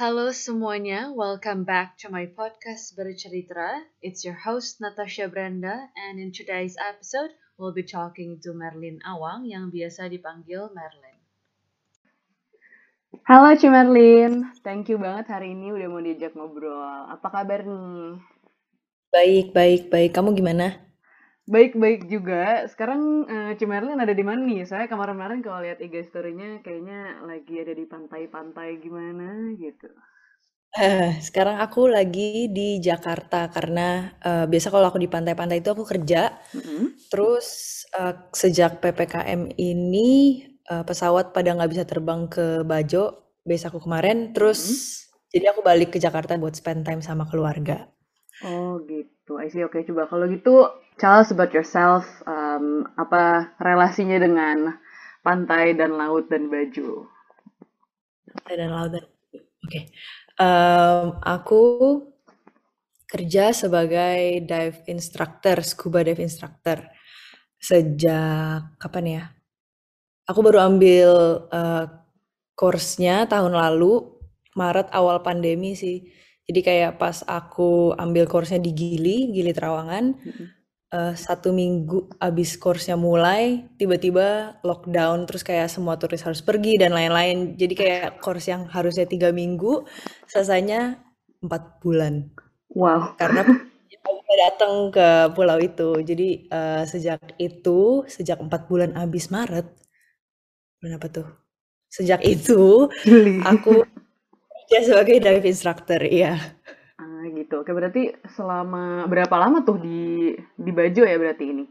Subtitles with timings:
[0.00, 3.84] Halo semuanya, welcome back to my podcast Bercerita.
[4.00, 7.28] It's your host Natasha Brenda and in today's episode
[7.60, 11.20] we'll be talking to Merlin Awang yang biasa dipanggil Merlin.
[13.28, 16.80] Halo Ci Merlin, thank you banget hari ini udah mau diajak ngobrol.
[17.12, 18.16] Apa kabar nih?
[19.12, 20.16] Baik, baik, baik.
[20.16, 20.80] Kamu gimana?
[21.50, 22.62] Baik-baik juga.
[22.70, 24.62] Sekarang uh, Ci Merlin ada di mana nih?
[24.62, 29.90] Saya kemarin-kemarin kalau lihat IG story-nya kayaknya lagi ada di pantai-pantai gimana gitu.
[30.70, 35.82] Eh, sekarang aku lagi di Jakarta karena uh, biasa kalau aku di pantai-pantai itu aku
[35.82, 36.38] kerja.
[36.54, 37.10] Mm-hmm.
[37.10, 37.46] Terus
[37.98, 44.30] uh, sejak PPKM ini uh, pesawat pada nggak bisa terbang ke Bajo, base aku kemarin.
[44.30, 45.34] Terus mm-hmm.
[45.34, 47.90] jadi aku balik ke Jakarta buat spend time sama keluarga.
[48.46, 49.66] Oh gitu, I see.
[49.66, 50.70] Oke, coba kalau gitu
[51.00, 52.04] tell us about yourself.
[52.28, 54.76] Um, apa relasinya dengan
[55.24, 57.08] pantai dan laut dan baju?
[58.28, 59.04] Pantai dan laut dan
[59.60, 59.84] Oke, okay.
[60.40, 61.62] um, aku
[63.06, 66.90] kerja sebagai dive instructor, scuba dive instructor
[67.60, 69.24] sejak kapan ya?
[70.26, 71.10] Aku baru ambil
[71.52, 71.86] uh,
[72.56, 74.10] course-nya tahun lalu
[74.56, 76.08] Maret awal pandemi sih.
[76.48, 80.04] Jadi kayak pas aku ambil course-nya di Gili, Gili Terawangan.
[80.18, 80.59] Mm -hmm
[80.90, 86.94] uh, satu minggu abis course-nya mulai, tiba-tiba lockdown, terus kayak semua turis harus pergi dan
[86.94, 87.54] lain-lain.
[87.54, 89.86] Jadi kayak course yang harusnya tiga minggu,
[90.26, 90.98] selesainya
[91.40, 92.28] empat bulan.
[92.74, 93.16] Wow.
[93.18, 95.90] Karena aku datang ke pulau itu.
[96.02, 99.66] Jadi uh, sejak itu, sejak empat bulan abis Maret,
[100.78, 101.28] bulan apa tuh?
[101.90, 102.86] Sejak itu,
[103.50, 103.82] aku
[104.70, 106.38] kerja sebagai dive instructor, iya
[107.28, 107.60] gitu.
[107.60, 111.64] Oke, berarti selama berapa lama tuh di di Bajo ya berarti ini?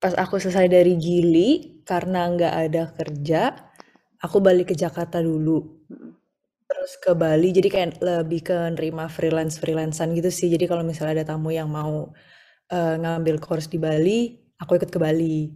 [0.00, 3.52] Pas aku selesai dari Gili, karena nggak ada kerja,
[4.24, 5.84] aku balik ke Jakarta dulu.
[6.70, 10.48] Terus ke Bali, jadi kayak lebih ke nerima freelance-freelancean gitu sih.
[10.48, 12.08] Jadi kalau misalnya ada tamu yang mau
[12.72, 15.50] uh, ngambil course di Bali, aku ikut ke Bali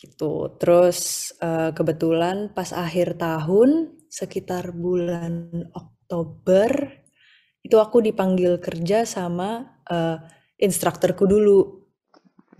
[0.00, 0.56] gitu.
[0.56, 7.03] Terus uh, kebetulan pas akhir tahun sekitar bulan Oktober
[7.64, 10.20] itu aku dipanggil kerja sama uh,
[10.60, 11.88] instrukturku dulu.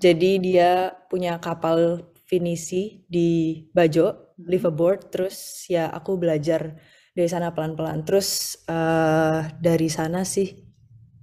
[0.01, 4.49] Jadi dia punya kapal finisi di Bajo, hmm.
[4.49, 5.13] liveaboard.
[5.13, 6.81] Terus ya aku belajar
[7.13, 8.03] dari sana pelan-pelan.
[8.09, 10.51] Terus uh, dari sana sih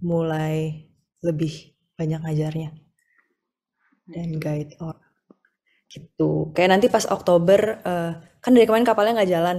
[0.06, 0.88] mulai
[1.26, 2.70] lebih banyak ngajarnya
[4.10, 5.12] dan guide orang
[5.92, 6.50] gitu.
[6.56, 8.12] Kayak nanti pas Oktober uh,
[8.42, 9.58] kan dari kemarin kapalnya nggak jalan.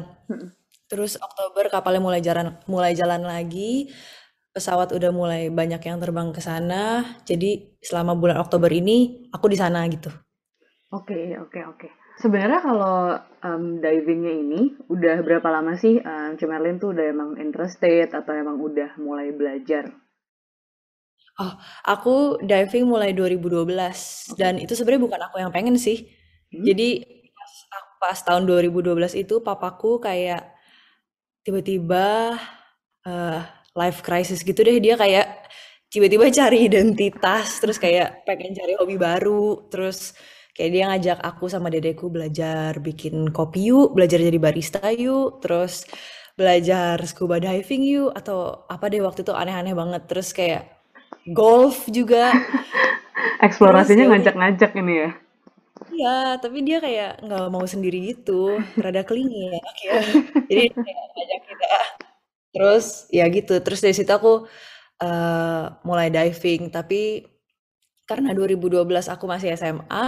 [0.92, 3.88] Terus Oktober kapalnya mulai jalan mulai jalan lagi,
[4.52, 7.16] pesawat udah mulai banyak yang terbang ke sana.
[7.24, 10.12] Jadi selama bulan Oktober ini aku di sana gitu.
[10.92, 11.88] Oke, oke, oke.
[12.20, 14.60] Sebenarnya kalau um, divingnya ini
[14.92, 19.88] udah berapa lama sih um, Cimerlin tuh udah emang interested atau emang udah mulai belajar?
[21.40, 21.56] Oh,
[21.88, 24.36] aku diving mulai 2012 okay.
[24.36, 26.04] dan itu sebenarnya bukan aku yang pengen sih.
[26.52, 26.60] Hmm?
[26.68, 27.00] Jadi
[27.32, 27.52] pas,
[27.96, 30.51] pas tahun 2012 itu papaku kayak
[31.42, 32.38] tiba-tiba
[33.06, 33.40] uh,
[33.74, 35.50] life crisis gitu deh dia kayak
[35.92, 40.16] tiba-tiba cari identitas terus kayak pengen cari hobi baru terus
[40.56, 45.84] kayak dia ngajak aku sama dedeku belajar bikin kopi yuk belajar jadi barista yuk terus
[46.32, 50.82] belajar scuba diving yuk atau apa deh waktu itu aneh-aneh banget terus kayak
[51.28, 52.32] golf juga.
[53.46, 55.10] Eksplorasinya ya ngajak-ngajak ini ya
[55.92, 56.08] Iya,
[56.42, 58.32] tapi dia kayak nggak mau sendiri gitu,
[58.82, 59.58] rada klingi ya.
[60.50, 61.66] Jadi kayak ngajak kita.
[62.54, 62.86] Terus
[63.18, 64.32] ya gitu, terus dari situ aku
[65.04, 66.62] uh, mulai diving.
[66.76, 66.96] Tapi
[68.08, 70.04] karena 2012 aku masih SMA,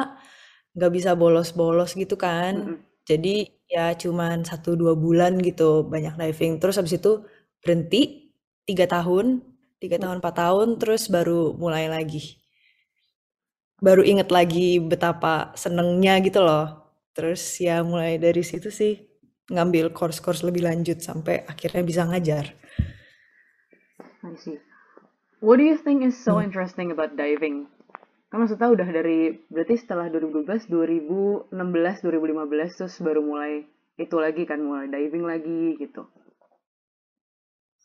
[0.76, 2.54] nggak bisa bolos-bolos gitu kan.
[2.58, 2.78] Mm -hmm.
[3.10, 3.34] Jadi
[3.74, 6.52] ya cuman satu dua bulan gitu banyak diving.
[6.62, 7.10] Terus habis itu
[7.62, 8.30] berhenti
[8.68, 9.26] tiga tahun,
[9.82, 12.40] tiga tahun empat tahun, terus baru mulai lagi
[13.82, 16.94] baru inget lagi betapa senengnya gitu loh.
[17.14, 18.98] Terus ya mulai dari situ sih
[19.50, 22.54] ngambil course-course lebih lanjut sampai akhirnya bisa ngajar.
[24.24, 24.56] I see.
[25.44, 26.48] What do you think is so hmm.
[26.48, 27.68] interesting about diving?
[28.32, 33.68] Kan maksudnya udah dari berarti setelah 2012, 2016, 2015 terus baru mulai
[34.00, 36.08] itu lagi kan mulai diving lagi gitu.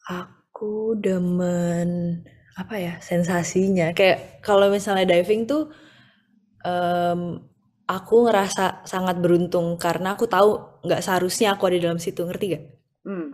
[0.09, 2.23] Aku demen
[2.59, 5.71] apa ya sensasinya kayak kalau misalnya diving tuh
[6.67, 7.39] um,
[7.89, 12.45] aku ngerasa sangat beruntung karena aku tahu nggak seharusnya aku ada di dalam situ, ngerti
[12.53, 12.63] gak?
[13.01, 13.33] Hmm.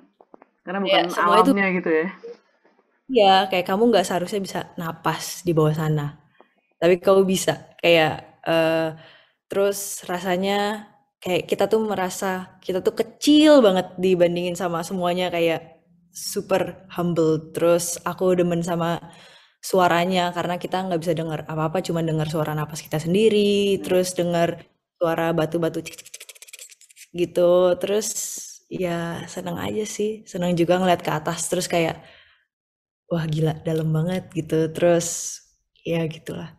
[0.64, 2.08] Karena bukan ya, alamnya itu, gitu ya?
[3.06, 6.18] Iya, kayak kamu nggak seharusnya bisa napas di bawah sana,
[6.80, 7.76] tapi kamu bisa.
[7.78, 8.98] Kayak uh,
[9.46, 10.90] terus rasanya
[11.22, 15.75] kayak kita tuh merasa kita tuh kecil banget dibandingin sama semuanya kayak
[16.16, 17.52] super humble.
[17.52, 19.04] Terus aku demen sama
[19.60, 24.64] suaranya karena kita nggak bisa dengar apa-apa cuma dengar suara napas kita sendiri, terus dengar
[24.96, 25.84] suara batu-batu
[27.12, 27.52] gitu.
[27.76, 28.08] Terus
[28.72, 32.00] ya senang aja sih, senang juga ngeliat ke atas terus kayak
[33.12, 34.72] wah gila dalam banget gitu.
[34.72, 35.40] Terus
[35.84, 36.56] ya gitulah.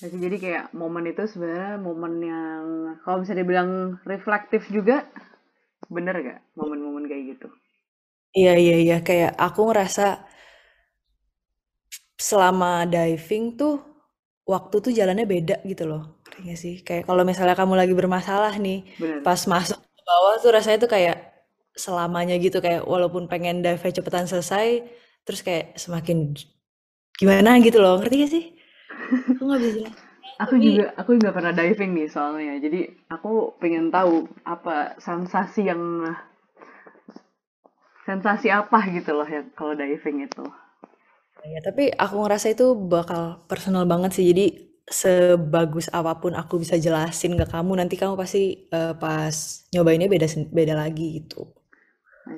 [0.00, 2.64] Jadi kayak momen itu sebenarnya momen yang
[3.04, 5.04] kalau bisa dibilang reflektif juga,
[5.92, 7.52] bener gak momen-momen kayak gitu?
[8.38, 10.02] Iya iya iya, kayak aku ngerasa
[12.28, 13.72] selama diving tuh
[14.52, 16.02] waktu tuh jalannya beda gitu loh.
[16.26, 16.74] Ngerti sih?
[16.86, 19.20] Kayak kalau misalnya kamu lagi bermasalah nih, Bener.
[19.26, 21.16] pas masuk ke bawah tuh rasanya tuh kayak
[21.84, 24.66] selamanya gitu kayak walaupun pengen dive cepetan selesai,
[25.24, 26.34] terus kayak semakin
[27.20, 27.94] gimana gitu loh.
[28.00, 28.44] Ngerti gak sih?
[29.34, 29.80] Aku nggak bisa
[30.42, 32.54] aku juga aku juga pernah diving nih soalnya.
[32.64, 32.80] Jadi
[33.14, 35.82] aku pengen tahu apa sensasi yang
[38.10, 40.42] sensasi apa gitu loh yang kalau diving itu.
[41.46, 44.26] Ya, tapi aku ngerasa itu bakal personal banget sih.
[44.26, 44.46] Jadi
[44.90, 49.32] sebagus apa pun aku bisa jelasin ke kamu, nanti kamu pasti uh, pas
[49.70, 51.46] nyobainnya beda beda lagi gitu.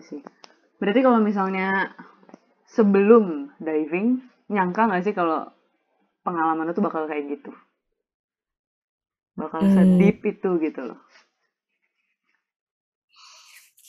[0.04, 0.20] sih.
[0.76, 1.96] Berarti kalau misalnya
[2.68, 4.20] sebelum diving,
[4.52, 5.48] nyangka nggak sih kalau
[6.20, 7.50] pengalaman itu bakal kayak gitu?
[9.40, 9.72] Bakal hmm.
[9.72, 11.00] sedip itu gitu loh.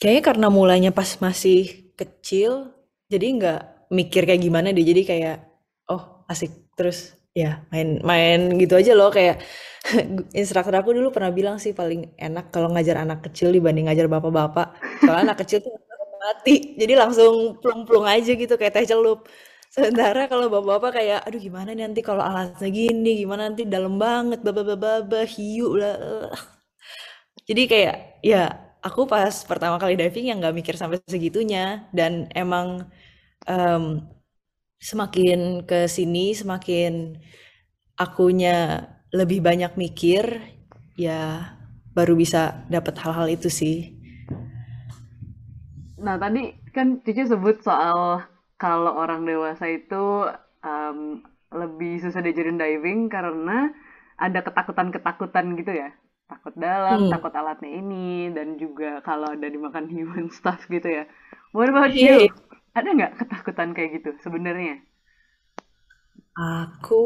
[0.04, 2.76] Kayaknya karena mulainya pas masih kecil,
[3.08, 4.84] jadi nggak mikir kayak gimana deh.
[4.84, 5.36] Jadi kayak,
[5.88, 6.52] oh asik.
[6.76, 9.08] Terus ya main main gitu aja loh.
[9.08, 9.40] Kayak
[10.38, 14.76] instruktur aku dulu pernah bilang sih paling enak kalau ngajar anak kecil dibanding ngajar bapak-bapak.
[15.00, 15.72] Soalnya anak kecil tuh
[16.24, 16.76] mati.
[16.76, 19.24] Jadi langsung plung-plung aja gitu kayak teh celup.
[19.72, 23.24] Sementara kalau bapak-bapak kayak aduh gimana nanti kalau alatnya gini?
[23.24, 23.64] Gimana nanti?
[23.64, 26.28] Dalam banget baba hiu lah.
[27.48, 32.84] Jadi kayak ya aku pas pertama kali diving yang nggak mikir sampai segitunya dan emang
[33.48, 34.04] um,
[34.76, 37.16] semakin ke sini semakin
[37.96, 40.44] akunya lebih banyak mikir
[41.00, 41.56] ya
[41.96, 43.96] baru bisa dapat hal-hal itu sih.
[45.96, 48.20] Nah tadi kan Cici sebut soal
[48.60, 50.28] kalau orang dewasa itu
[50.60, 53.72] um, lebih susah diajarin diving karena
[54.20, 55.90] ada ketakutan-ketakutan gitu ya
[56.24, 57.12] takut dalam, hmm.
[57.12, 61.04] takut alatnya ini, dan juga kalau ada dimakan human stuff gitu ya.
[61.52, 62.28] What about you?
[62.28, 62.32] Iya.
[62.74, 64.82] Ada nggak ketakutan kayak gitu sebenarnya?
[66.34, 67.02] Aku,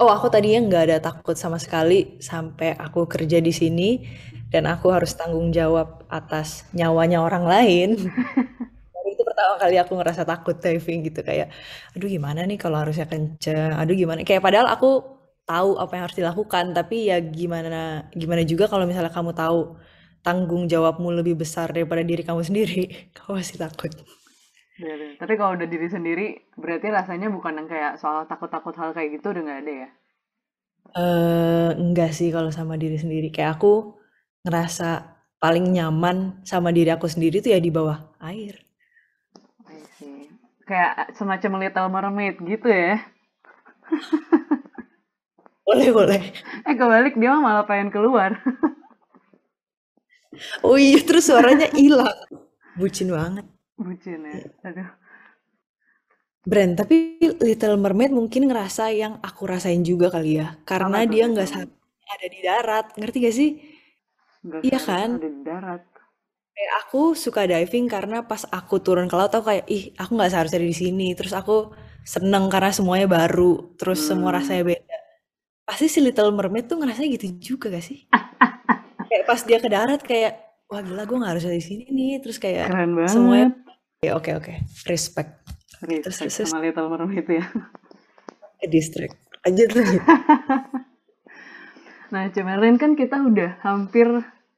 [0.00, 4.00] oh aku tadinya nggak ada takut sama sekali sampai aku kerja di sini
[4.48, 7.88] dan aku harus tanggung jawab atas nyawanya orang lain.
[9.12, 11.52] itu pertama kali aku ngerasa takut diving gitu kayak,
[11.92, 15.20] aduh gimana nih kalau harusnya kenceng, aduh gimana, kayak padahal aku
[15.52, 17.78] tahu apa yang harus dilakukan, tapi ya gimana
[18.20, 19.58] gimana juga kalau misalnya kamu tahu
[20.26, 22.80] tanggung jawabmu lebih besar daripada diri kamu sendiri,
[23.16, 23.92] kamu pasti takut.
[24.82, 26.26] Iya, Tapi kalau udah diri sendiri,
[26.62, 29.88] berarti rasanya bukan yang kayak soal takut-takut hal kayak gitu udah nggak ada ya?
[31.04, 33.28] Eh, enggak sih kalau sama diri sendiri.
[33.34, 33.72] Kayak aku
[34.44, 34.88] ngerasa
[35.42, 36.16] paling nyaman
[36.50, 37.98] sama diri aku sendiri tuh ya di bawah
[38.30, 38.54] air.
[39.98, 40.18] sih.
[40.68, 43.02] Kayak semacam Little Mermaid gitu ya?
[45.66, 46.20] boleh, boleh.
[46.66, 48.38] Eh kebalik dia malah pengen keluar.
[50.66, 52.16] oh iya, terus suaranya hilang.
[52.78, 53.46] Bucin banget.
[53.78, 54.90] Bucin ya, aduh.
[56.42, 61.70] Brand, tapi Little Mermaid mungkin ngerasa yang aku rasain juga kali ya, karena dia nggak
[62.12, 63.50] ada di darat, ngerti gak sih?
[64.42, 65.16] Gak iya kan?
[65.16, 65.82] Ada di darat.
[66.52, 70.30] Kayak aku suka diving karena pas aku turun ke laut aku kayak ih aku nggak
[70.34, 71.08] seharusnya di sini.
[71.16, 71.72] Terus aku
[72.04, 73.72] seneng karena semuanya baru.
[73.80, 74.08] Terus hmm.
[74.12, 74.91] semua rasanya beda.
[75.62, 78.08] Pasti si Little Mermaid tuh ngerasanya gitu juga gak sih?
[79.10, 80.32] kayak pas dia ke darat kayak
[80.66, 82.12] wah gila gue gak harus di sini nih.
[82.22, 83.14] Terus kayak Keren banget.
[83.14, 83.48] semuanya
[84.02, 84.54] Oke oke oke.
[84.90, 85.30] Respect.
[85.86, 87.46] Respect terus, sama Little Mermaid itu ya.
[88.58, 89.14] Ke distrik.
[89.46, 89.78] Aja tuh.
[92.10, 94.10] nah, Cemerlin kan kita udah hampir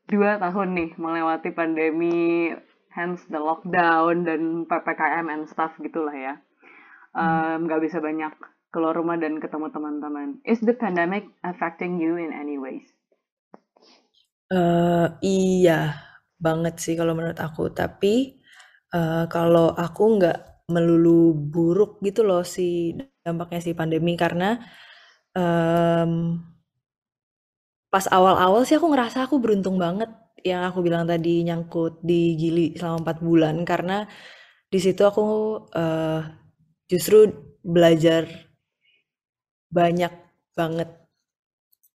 [0.08, 2.56] dua tahun nih melewati pandemi,
[2.88, 6.40] hence the lockdown dan ppkm and stuff gitulah ya.
[7.12, 8.32] Um, gak bisa banyak
[8.74, 10.42] keluar rumah dan ketemu teman-teman.
[10.42, 12.90] Is the pandemic affecting you in any ways?
[14.50, 15.94] Uh, iya
[16.42, 17.70] banget sih kalau menurut aku.
[17.70, 18.42] Tapi
[18.94, 22.94] Uh, kalau aku nggak melulu buruk gitu loh si
[23.26, 24.62] dampaknya si pandemi karena
[25.34, 26.38] um,
[27.90, 30.14] pas awal-awal sih aku ngerasa aku beruntung banget
[30.46, 34.06] yang aku bilang tadi nyangkut di Gili selama empat bulan karena
[34.70, 35.26] di situ aku
[35.74, 36.22] uh,
[36.86, 37.34] justru
[37.66, 38.30] belajar
[39.74, 40.12] banyak
[40.54, 40.90] banget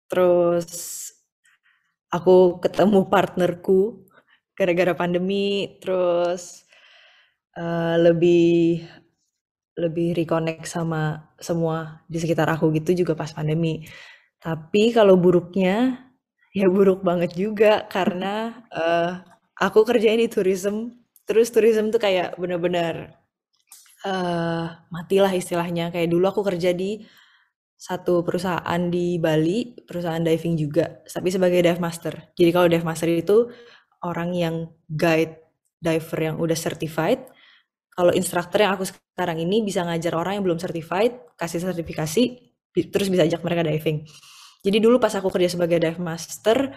[0.08, 1.12] terus
[2.16, 4.08] aku ketemu partnerku
[4.56, 6.64] gara-gara pandemi, terus
[7.60, 8.80] uh, lebih
[9.76, 13.84] lebih reconnect sama semua di sekitar aku gitu juga pas pandemi.
[14.40, 16.00] Tapi kalau buruknya,
[16.56, 19.20] ya buruk banget juga karena uh,
[19.60, 20.96] aku kerjain di tourism,
[21.28, 23.20] terus tourism tuh kayak bener-bener
[24.08, 25.92] uh, matilah istilahnya.
[25.92, 27.04] Kayak dulu aku kerja di
[27.76, 32.34] satu perusahaan di Bali, perusahaan diving juga, tapi sebagai dive master.
[32.34, 33.52] Jadi kalau dive master itu
[34.02, 34.56] orang yang
[34.88, 35.46] guide
[35.84, 37.22] diver yang udah certified.
[37.96, 42.24] Kalau instruktur yang aku sekarang ini bisa ngajar orang yang belum certified, kasih sertifikasi,
[42.92, 44.04] terus bisa ajak mereka diving.
[44.66, 46.74] Jadi dulu pas aku kerja sebagai dive master,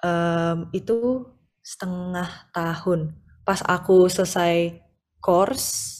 [0.00, 1.26] um, itu
[1.60, 3.12] setengah tahun.
[3.44, 4.80] Pas aku selesai
[5.20, 5.92] course,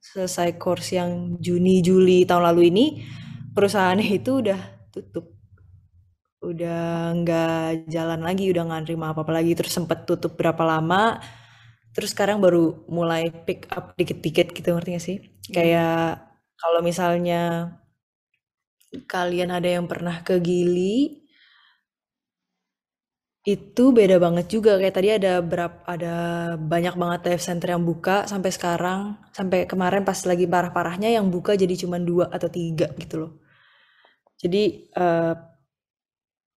[0.00, 2.86] selesai course yang Juni Juli tahun lalu ini,
[3.56, 4.60] perusahaannya itu udah
[4.94, 5.26] tutup.
[6.44, 9.52] Udah nggak jalan lagi udah nggak nerima apa apa lagi.
[9.58, 11.18] Terus sempet tutup berapa lama
[11.96, 15.16] terus sekarang baru mulai pick up dikit-dikit gitu ngerti gak sih?
[15.24, 15.52] Hmm.
[15.56, 16.20] kayak
[16.60, 17.72] kalau misalnya
[19.08, 21.24] kalian ada yang pernah ke Gili
[23.46, 24.76] itu beda banget juga.
[24.80, 26.14] Kayak tadi ada berapa ada
[26.58, 29.00] banyak banget dive center yang buka sampai sekarang.
[29.32, 33.45] Sampai kemarin pas lagi parah-parahnya yang buka jadi cuma dua atau tiga gitu loh
[34.36, 34.64] jadi
[34.96, 35.34] uh,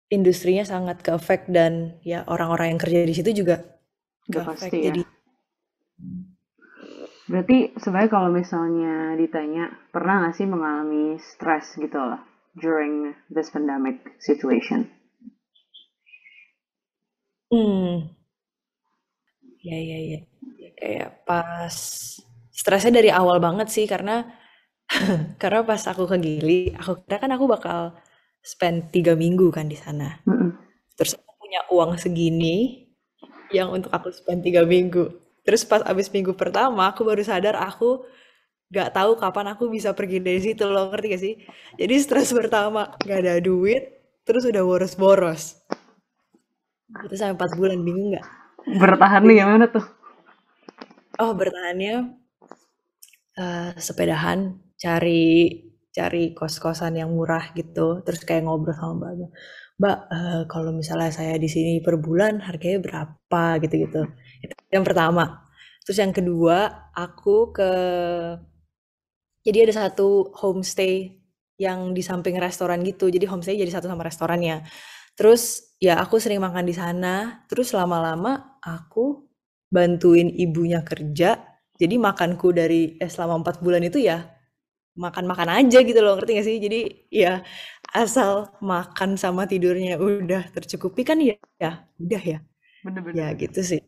[0.09, 3.62] industrinya sangat ke efek dan ya orang-orang yang kerja di situ juga
[4.30, 4.71] ke efek.
[4.73, 4.92] Ya.
[4.92, 5.02] Jadi
[7.26, 12.23] Berarti sebenarnya kalau misalnya ditanya pernah nggak sih mengalami stres gitu loh
[12.54, 14.87] during this pandemic situation?
[17.50, 18.14] Hmm.
[19.59, 20.21] Ya ya ya.
[20.78, 21.75] Kayak pas
[22.54, 24.23] stresnya dari awal banget sih karena
[25.42, 27.78] Karena pas aku ke Gili, aku kira kan aku bakal
[28.42, 30.22] spend tiga minggu kan di sana.
[30.24, 30.54] Mm-mm.
[30.96, 32.86] Terus aku punya uang segini
[33.50, 35.12] yang untuk aku spend tiga minggu.
[35.46, 38.02] Terus pas abis minggu pertama, aku baru sadar aku
[38.74, 41.34] gak tahu kapan aku bisa pergi dari situ loh, ngerti gak sih?
[41.78, 43.94] Jadi stres pertama, gak ada duit,
[44.26, 45.62] terus udah boros-boros.
[47.06, 48.26] Itu sampai 4 bulan, bingung gak?
[48.66, 49.86] Bertahan nih gimana tuh?
[51.22, 52.18] Oh, bertahannya
[53.38, 55.64] uh, sepedahan cari
[55.97, 59.28] cari kos-kosan yang murah gitu terus kayak ngobrol sama mbaknya
[59.76, 63.42] mbak uh, kalau misalnya saya di sini per bulan harganya berapa?
[63.61, 64.09] gitu-gitu.
[64.40, 65.45] Itu yang pertama.
[65.85, 67.71] Terus yang kedua aku ke
[69.47, 71.14] jadi ada satu homestay
[71.56, 74.64] yang di samping restoran gitu jadi homestay jadi satu sama restorannya.
[75.16, 79.28] Terus ya aku sering makan di sana terus lama-lama aku
[79.68, 81.37] bantuin ibunya kerja
[81.76, 84.36] jadi makanku dari eh, selama empat bulan itu ya
[84.96, 86.56] makan-makan aja gitu loh, ngerti gak sih?
[86.58, 86.80] Jadi
[87.12, 87.44] ya
[87.92, 92.38] asal makan sama tidurnya udah tercukupi kan ya, ya udah ya.
[92.82, 93.16] Bener-bener.
[93.16, 93.82] Ya gitu sih.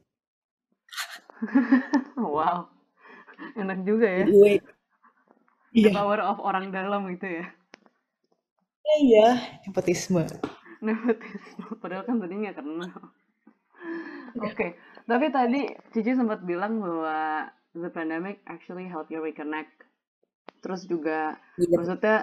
[2.18, 2.68] wow,
[3.56, 4.24] enak juga ya.
[4.26, 4.58] Gue,
[5.76, 5.94] The iya.
[5.94, 7.46] power of orang dalam gitu ya.
[8.82, 9.28] Iya, iya,
[9.68, 10.24] nepotisme.
[10.84, 12.88] Nepotisme, padahal kan tadi nggak kenal.
[14.38, 14.70] Oke, okay.
[15.04, 19.70] tapi tadi Cici sempat bilang bahwa the pandemic actually help you reconnect
[20.60, 21.76] terus juga yeah.
[21.78, 22.16] maksudnya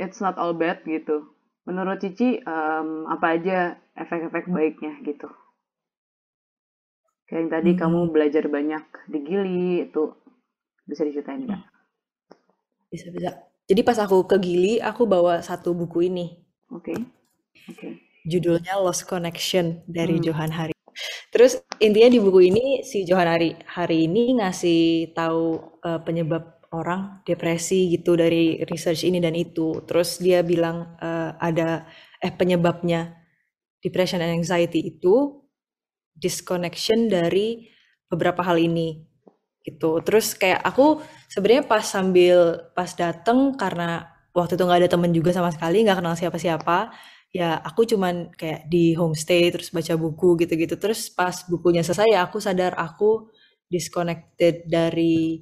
[0.00, 3.58] it's not all bad gitu menurut Cici um, apa aja
[3.94, 5.30] efek-efek baiknya gitu
[7.30, 7.80] kayak yang tadi hmm.
[7.80, 10.12] kamu belajar banyak di Gili itu
[10.84, 11.62] bisa diceritain nggak
[12.90, 13.30] bisa bisa
[13.64, 16.98] jadi pas aku ke Gili aku bawa satu buku ini oke okay.
[17.70, 17.92] oke okay.
[18.26, 20.24] judulnya Lost Connection dari hmm.
[20.28, 20.74] Johan Hari
[21.32, 27.20] terus intinya di buku ini si Johan Hari hari ini ngasih tahu uh, penyebab orang
[27.28, 29.84] depresi gitu dari research ini dan itu.
[29.84, 31.84] Terus dia bilang uh, ada
[32.18, 33.12] eh penyebabnya
[33.84, 35.42] depression and anxiety itu
[36.16, 37.68] disconnection dari
[38.08, 39.04] beberapa hal ini
[39.64, 40.00] gitu.
[40.02, 45.30] Terus kayak aku sebenarnya pas sambil pas dateng karena waktu itu nggak ada temen juga
[45.36, 46.92] sama sekali, nggak kenal siapa-siapa.
[47.32, 50.76] Ya aku cuman kayak di homestay terus baca buku gitu-gitu.
[50.76, 53.32] Terus pas bukunya selesai ya aku sadar aku
[53.72, 55.40] disconnected dari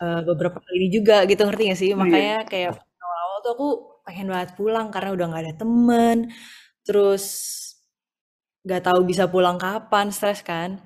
[0.00, 1.90] uh, beberapa kali juga gitu ngerti gak sih?
[1.92, 1.98] Iya.
[1.98, 3.68] Makanya kayak awal-awal tuh aku
[4.04, 6.16] pengen banget pulang karena udah nggak ada temen,
[6.84, 7.24] terus
[8.64, 10.80] nggak tahu bisa pulang kapan, stres kan.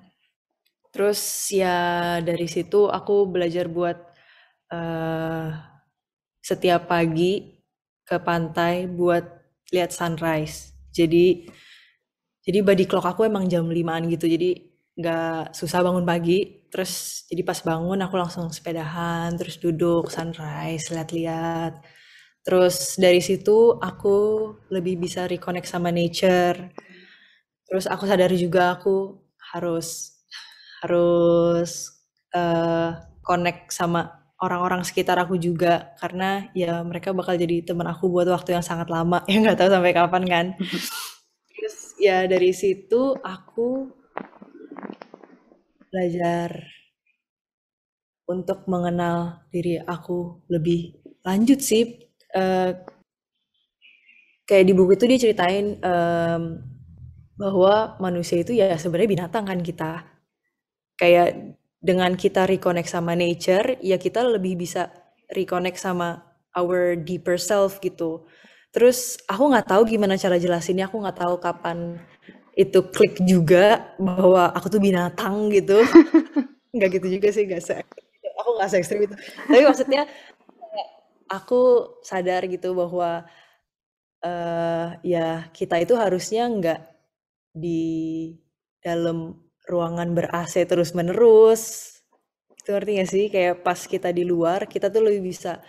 [0.94, 1.20] Terus
[1.52, 3.98] ya dari situ aku belajar buat
[4.72, 5.52] uh,
[6.42, 7.60] setiap pagi
[8.08, 9.24] ke pantai buat
[9.74, 10.72] lihat sunrise.
[10.90, 11.46] Jadi
[12.42, 14.24] jadi body clock aku emang jam limaan gitu.
[14.24, 14.56] Jadi
[14.98, 21.80] nggak susah bangun pagi terus jadi pas bangun aku langsung sepedahan terus duduk sunrise lihat-lihat
[22.48, 24.16] terus dari situ aku
[24.72, 26.72] lebih bisa reconnect sama nature.
[27.68, 29.20] Terus aku sadari juga aku
[29.52, 30.16] harus
[30.80, 31.92] harus
[32.32, 35.92] uh, connect sama orang-orang sekitar aku juga.
[36.00, 39.20] Karena ya mereka bakal jadi teman aku buat waktu yang sangat lama.
[39.28, 40.46] Ya nggak tahu sampai kapan kan.
[41.52, 43.92] Terus ya dari situ aku
[45.90, 46.50] belajar
[48.28, 52.76] untuk mengenal diri aku lebih lanjut sih uh,
[54.44, 56.60] kayak di buku itu dia ceritain um,
[57.38, 60.04] bahwa manusia itu ya sebenarnya binatang kan kita
[60.98, 64.90] kayak dengan kita reconnect sama nature, ya kita lebih bisa
[65.30, 66.26] reconnect sama
[66.58, 68.26] our deeper self gitu.
[68.74, 72.02] Terus aku nggak tahu gimana cara jelasinnya, aku nggak tahu kapan
[72.58, 75.78] itu klik juga bahwa aku tuh binatang gitu.
[76.74, 77.78] nggak gitu juga sih, nggak se
[78.42, 79.14] aku nggak se ekstrim itu.
[79.46, 80.02] Tapi maksudnya
[81.30, 83.22] aku sadar gitu bahwa
[84.26, 86.80] uh, ya kita itu harusnya nggak
[87.54, 88.34] di
[88.82, 89.38] dalam
[89.70, 91.94] ruangan ber-AC terus-menerus.
[92.58, 93.24] Itu ngerti gak sih?
[93.28, 95.60] Kayak pas kita di luar, kita tuh lebih bisa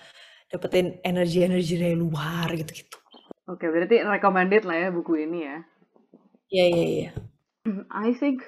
[0.48, 2.98] dapetin energi-energi dari luar gitu-gitu.
[3.50, 5.58] Oke, berarti recommended lah ya buku ini ya.
[6.50, 7.12] Iya, iya, iya.
[7.94, 8.42] I think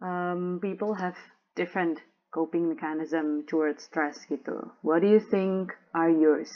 [0.00, 1.16] um, people have
[1.56, 2.00] different
[2.32, 4.72] coping mechanism towards stress gitu.
[4.80, 6.50] What do you think are yours?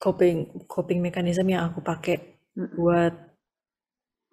[0.00, 3.12] Coping coping mechanism yang aku pakai buat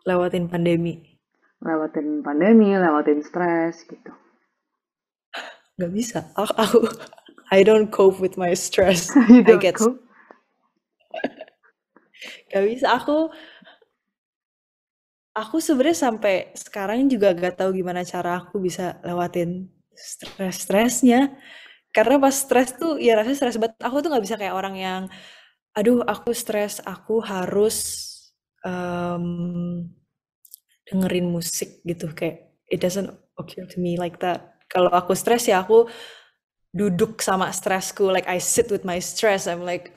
[0.07, 1.17] lewatin pandemi
[1.63, 4.11] lewatin pandemi, lewatin stres gitu?
[5.77, 6.19] Gak bisa.
[6.37, 6.77] Aku, aku
[7.53, 9.13] I don't cope with my stress.
[9.31, 10.01] you don't I get cope?
[12.53, 12.85] gak bisa.
[13.01, 13.29] Aku
[15.37, 21.37] aku sebenarnya sampai sekarang juga gak tahu gimana cara aku bisa lewatin stres-stresnya.
[21.93, 23.77] Karena pas stres tuh ya rasanya stres banget.
[23.81, 25.01] Aku tuh gak bisa kayak orang yang
[25.77, 27.77] aduh aku stres, aku harus
[28.65, 29.85] um,
[30.89, 34.57] dengerin musik gitu kayak it doesn't occur to me like that.
[34.67, 35.85] Kalau aku stres ya aku
[36.75, 39.89] duduk sama stresku like I sit with my stress I'm like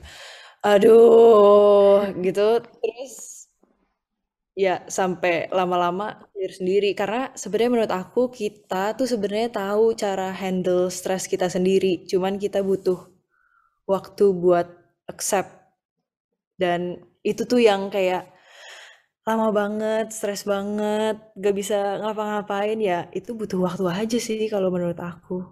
[0.65, 3.30] aduh gitu terus
[4.61, 11.25] ya sampai lama-lama sendiri karena sebenarnya menurut aku kita tuh sebenarnya tahu cara handle stres
[11.25, 13.09] kita sendiri cuman kita butuh
[13.89, 14.69] waktu buat
[15.09, 15.49] accept
[16.61, 18.29] dan itu tuh yang kayak
[19.21, 24.97] lama banget, stres banget, gak bisa ngapa-ngapain ya itu butuh waktu aja sih kalau menurut
[24.97, 25.45] aku.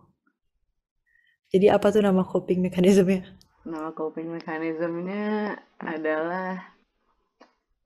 [1.50, 3.26] Jadi apa tuh nama coping mechanismnya?
[3.66, 6.78] Nama coping mechanismnya adalah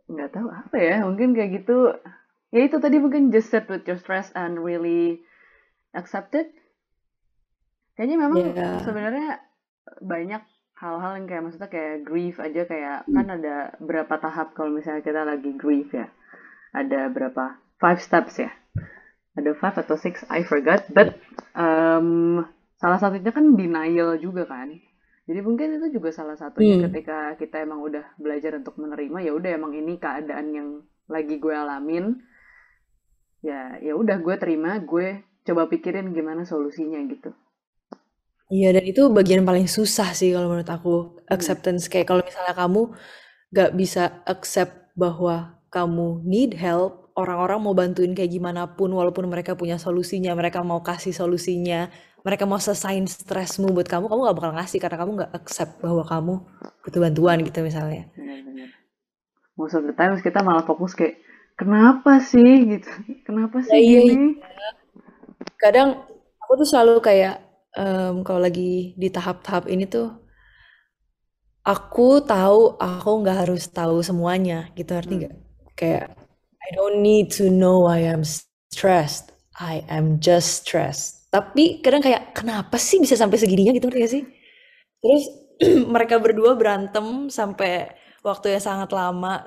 [0.10, 1.96] nggak tahu apa ya, mungkin kayak gitu.
[2.54, 5.26] Ya itu tadi mungkin just sit with your stress and really
[5.98, 6.54] accept it.
[7.98, 8.78] Kayaknya memang yeah.
[8.82, 9.42] sebenarnya
[10.02, 10.44] banyak
[10.84, 13.14] hal-hal yang kayak maksudnya kayak grief aja kayak hmm.
[13.16, 16.12] kan ada berapa tahap kalau misalnya kita lagi grief ya
[16.76, 18.52] ada berapa five steps ya
[19.40, 21.16] ada five atau six I forgot but
[21.56, 22.44] um,
[22.82, 24.76] salah satunya kan denial juga kan
[25.24, 26.86] jadi mungkin itu juga salah satunya hmm.
[26.92, 30.70] ketika kita emang udah belajar untuk menerima ya udah emang ini keadaan yang
[31.08, 32.20] lagi gue alamin
[33.44, 37.32] ya ya udah gue terima gue coba pikirin gimana solusinya gitu
[38.54, 41.34] Iya, dan itu bagian paling susah sih kalau menurut aku, hmm.
[41.34, 41.90] acceptance.
[41.90, 42.82] Kayak kalau misalnya kamu
[43.50, 49.54] gak bisa accept bahwa kamu need help, orang-orang mau bantuin kayak gimana pun, walaupun mereka
[49.54, 51.90] punya solusinya, mereka mau kasih solusinya,
[52.26, 56.04] mereka mau selesaiin stresmu buat kamu, kamu gak bakal ngasih karena kamu gak accept bahwa
[56.08, 56.34] kamu
[56.86, 58.10] butuh bantuan gitu misalnya.
[58.18, 58.70] Benar-benar.
[59.54, 61.22] Most of the times kita malah fokus kayak,
[61.54, 62.90] kenapa sih gitu?
[63.28, 64.40] Kenapa sih ya, gini?
[64.40, 64.70] Iya.
[65.62, 65.90] Kadang
[66.42, 67.36] aku tuh selalu kayak
[67.78, 70.10] um, kalau lagi di tahap-tahap ini tuh
[71.64, 75.32] aku tahu aku nggak harus tahu semuanya gitu arti hmm.
[75.74, 76.23] kayak
[76.64, 78.24] I don't need to know I am
[78.72, 79.36] stressed.
[79.60, 81.28] I am just stressed.
[81.28, 84.24] Tapi kadang kayak kenapa sih bisa sampai segininya gitu ngerti gak sih?
[85.04, 85.24] Terus
[85.94, 87.92] mereka berdua berantem sampai
[88.24, 89.44] waktu yang sangat lama.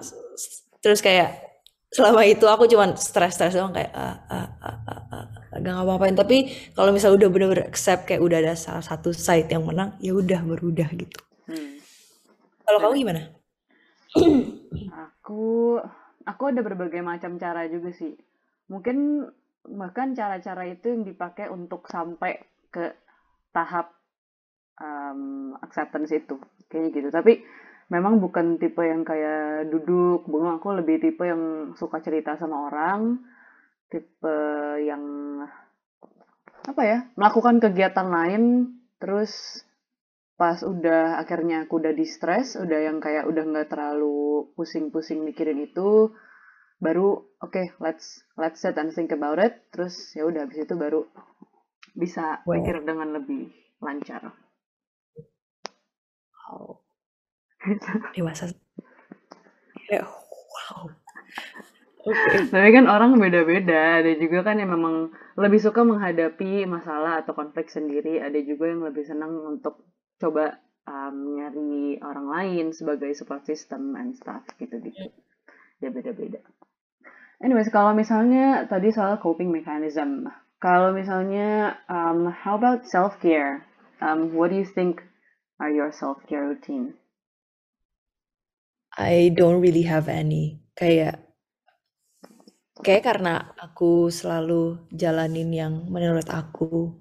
[0.84, 1.40] Terus kayak
[1.88, 5.24] selama itu aku cuman stres-stres doang kayak ah, ah, ah, ah, ah,
[5.56, 6.16] gak ngapa-ngapain.
[6.18, 6.36] Tapi
[6.76, 10.42] kalau misalnya udah bener-bener accept kayak udah ada salah satu side yang menang ya udah
[10.44, 11.16] berudah gitu.
[11.46, 11.78] Hmm.
[12.66, 13.22] kalau kamu gimana?
[14.90, 15.78] Aku
[16.26, 18.12] aku ada berbagai macam cara juga sih.
[18.68, 19.26] Mungkin
[19.66, 22.38] bahkan cara-cara itu yang dipakai untuk sampai
[22.70, 22.92] ke
[23.54, 23.94] tahap
[24.78, 26.36] um, acceptance itu
[26.66, 27.08] kayaknya gitu.
[27.14, 27.32] Tapi
[27.90, 33.22] memang bukan tipe yang kayak duduk bunga aku lebih tipe yang suka cerita sama orang
[33.86, 34.36] tipe
[34.82, 35.02] yang
[36.66, 38.42] apa ya melakukan kegiatan lain
[38.98, 39.62] terus
[40.36, 45.64] pas udah akhirnya aku udah di stres udah yang kayak udah nggak terlalu pusing-pusing mikirin
[45.64, 46.12] itu
[46.76, 50.76] baru oke okay, let's let's sit and think about it terus ya udah habis itu
[50.76, 51.08] baru
[51.96, 52.52] bisa wow.
[52.52, 53.48] pikir dengan lebih
[53.80, 54.28] lancar
[56.44, 56.84] wow
[58.12, 58.52] dewasa
[59.88, 60.92] ya wow
[62.06, 62.46] Okay.
[62.54, 63.98] Tapi kan orang beda-beda.
[63.98, 68.22] Ada juga kan yang memang lebih suka menghadapi masalah atau konflik sendiri.
[68.22, 69.82] Ada juga yang lebih senang untuk
[70.16, 75.12] coba um, nyari orang lain sebagai support system and stuff gitu-gitu.
[75.82, 76.40] Ya beda-beda.
[77.42, 80.32] Anyways, kalau misalnya tadi soal coping mechanism.
[80.56, 83.60] Kalau misalnya, um, how about self-care?
[84.00, 85.04] Um, what do you think
[85.60, 86.96] are your self-care routine?
[88.96, 90.64] I don't really have any.
[90.72, 91.26] Kayak
[92.84, 96.92] Kayak karena aku selalu jalanin yang menurut aku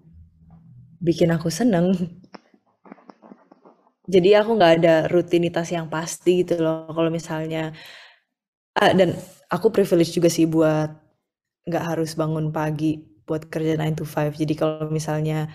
[1.04, 1.92] bikin aku seneng.
[4.06, 6.90] Jadi aku nggak ada rutinitas yang pasti gitu loh.
[6.94, 7.74] Kalau misalnya
[8.78, 9.16] uh, dan
[9.50, 10.90] aku privilege juga sih buat
[11.66, 14.38] nggak harus bangun pagi buat kerja 9 to 5.
[14.38, 15.50] Jadi kalau misalnya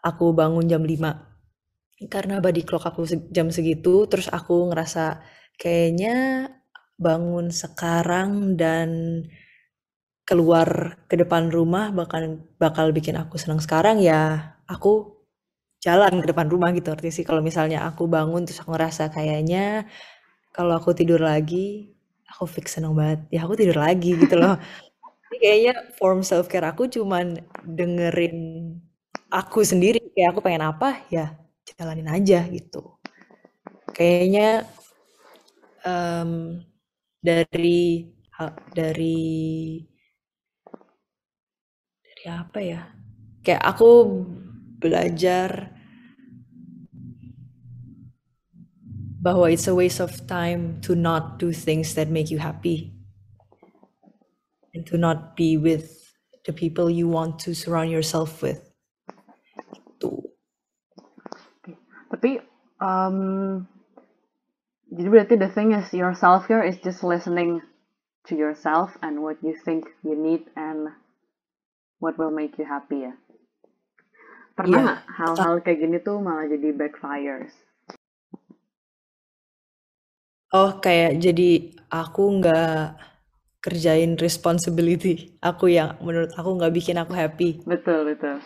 [0.00, 5.20] aku bangun jam 5 karena body clock aku jam segitu, terus aku ngerasa
[5.60, 6.48] kayaknya
[6.96, 8.88] bangun sekarang dan
[10.24, 15.19] keluar ke depan rumah bakal bakal bikin aku senang sekarang ya aku
[15.80, 16.92] jalan ke depan rumah gitu.
[16.92, 19.88] Artinya sih kalau misalnya aku bangun terus aku ngerasa kayaknya
[20.52, 21.90] kalau aku tidur lagi
[22.28, 23.20] aku fix senang banget.
[23.32, 24.56] Ya aku tidur lagi gitu loh.
[25.30, 28.36] Jadi kayaknya form self care aku cuman dengerin
[29.30, 32.98] aku sendiri kayak aku pengen apa ya jalanin aja gitu.
[33.96, 34.68] Kayaknya
[35.86, 36.60] um,
[37.24, 38.10] dari
[38.74, 39.20] dari
[42.04, 42.80] dari apa ya?
[43.40, 43.88] Kayak aku
[44.80, 45.70] belajar
[49.20, 52.96] bahwa it's a waste of time to not do things that make you happy
[54.72, 56.16] and to not be with
[56.48, 58.64] the people you want to surround yourself with.
[60.00, 60.24] Tuh.
[62.08, 62.40] Tapi
[62.80, 63.68] um,
[64.88, 67.60] jadi berarti the thing is your self care is just listening
[68.24, 70.88] to yourself and what you think you need and
[72.00, 73.12] what will make you happy ya
[74.60, 75.16] pernah yeah.
[75.16, 77.56] hal-hal kayak gini tuh malah jadi backfires.
[80.52, 83.00] Oh kayak jadi aku nggak
[83.64, 87.64] kerjain responsibility aku yang menurut aku nggak bikin aku happy.
[87.64, 88.44] Betul betul.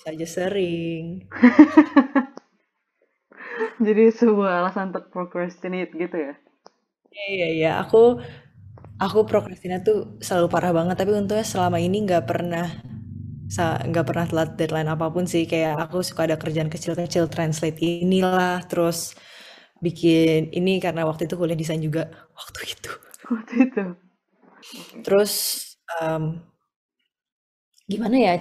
[0.00, 1.04] Saja sering.
[3.82, 6.34] Jadi sebuah alasan untuk procrastinate gitu ya?
[7.10, 7.70] Iya iya iya.
[7.82, 8.22] Aku
[9.02, 12.70] Aku prokrastina tuh selalu parah banget, tapi untungnya selama ini nggak pernah
[13.58, 15.44] nggak pernah telat deadline apa pun sih.
[15.50, 19.12] Kayak aku suka ada kerjaan kecil-kecil translate inilah, terus
[19.84, 22.90] bikin ini karena waktu itu kuliah desain juga waktu itu.
[23.28, 23.84] Waktu itu.
[25.04, 25.32] Terus
[26.00, 26.38] um,
[27.90, 28.34] gimana ya?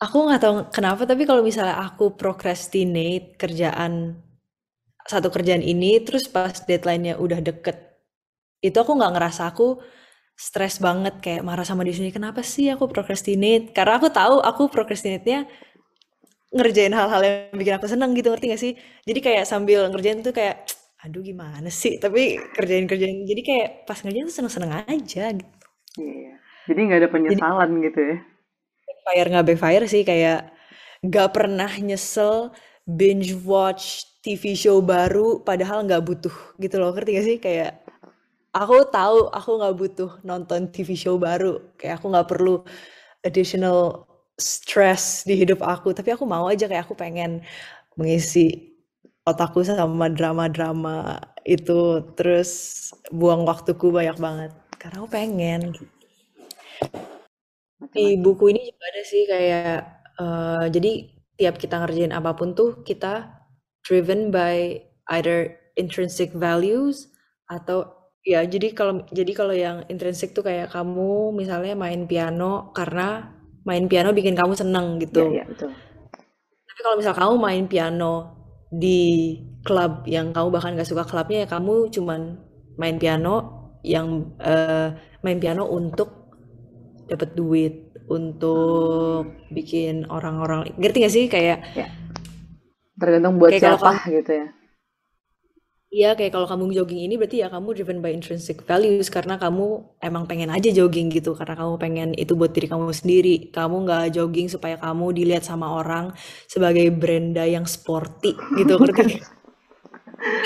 [0.00, 4.16] Aku nggak tahu kenapa, tapi kalau misalnya aku procrastinate kerjaan
[5.04, 7.76] satu kerjaan ini terus pas deadline-nya udah deket
[8.60, 9.80] itu aku nggak ngerasa aku
[10.40, 13.76] stres banget kayak marah sama diri sendiri kenapa sih aku procrastinate?
[13.76, 15.44] Karena aku tahu aku procrastinate-nya
[16.56, 18.72] ngerjain hal-hal yang bikin aku seneng gitu ngerti gak sih?
[19.04, 20.64] Jadi kayak sambil ngerjain tuh kayak
[21.04, 22.00] aduh gimana sih?
[22.00, 25.56] Tapi kerjain kerjain jadi kayak pas ngerjain tuh seneng-seneng aja gitu.
[26.00, 28.16] Iya jadi nggak ada penyesalan jadi, gitu ya?
[28.86, 30.40] Backfire nggak backfire sih kayak
[31.02, 32.54] nggak pernah nyesel
[32.86, 37.36] binge watch TV show baru padahal nggak butuh gitu loh ngerti gak sih?
[37.40, 37.79] Kayak
[38.50, 41.62] aku tahu aku nggak butuh nonton TV show baru.
[41.78, 42.54] Kayak aku nggak perlu
[43.22, 44.06] additional
[44.38, 45.94] stress di hidup aku.
[45.94, 47.44] Tapi aku mau aja kayak aku pengen
[47.94, 48.74] mengisi
[49.26, 52.02] otakku sama drama-drama itu.
[52.18, 52.50] Terus
[53.14, 54.52] buang waktuku banyak banget.
[54.80, 55.60] Karena aku pengen.
[57.90, 59.76] Di buku ini juga ada sih kayak
[60.20, 61.10] uh, jadi
[61.40, 63.32] tiap kita ngerjain apa pun tuh kita
[63.82, 64.76] driven by
[65.16, 67.08] either intrinsic values
[67.48, 73.32] atau ya jadi kalau jadi kalau yang intrinsic tuh kayak kamu misalnya main piano karena
[73.64, 75.30] main piano bikin kamu seneng gitu.
[75.30, 75.70] Iya, iya betul.
[76.64, 78.12] Tapi kalau misal kamu main piano
[78.70, 82.38] di klub yang kamu bahkan gak suka klubnya ya kamu cuman
[82.78, 83.34] main piano
[83.82, 86.32] yang uh, main piano untuk
[87.10, 91.90] dapat duit untuk bikin orang-orang ngerti gak sih kayak ya
[92.94, 94.46] tergantung buat kayak siapa kamu, gitu ya
[95.90, 99.82] Iya kayak kalau kamu jogging ini berarti ya kamu driven by intrinsic values karena kamu
[99.98, 104.14] emang pengen aja jogging gitu karena kamu pengen itu buat diri kamu sendiri kamu nggak
[104.14, 106.14] jogging supaya kamu dilihat sama orang
[106.46, 109.18] sebagai Brenda yang sporty gitu ngerti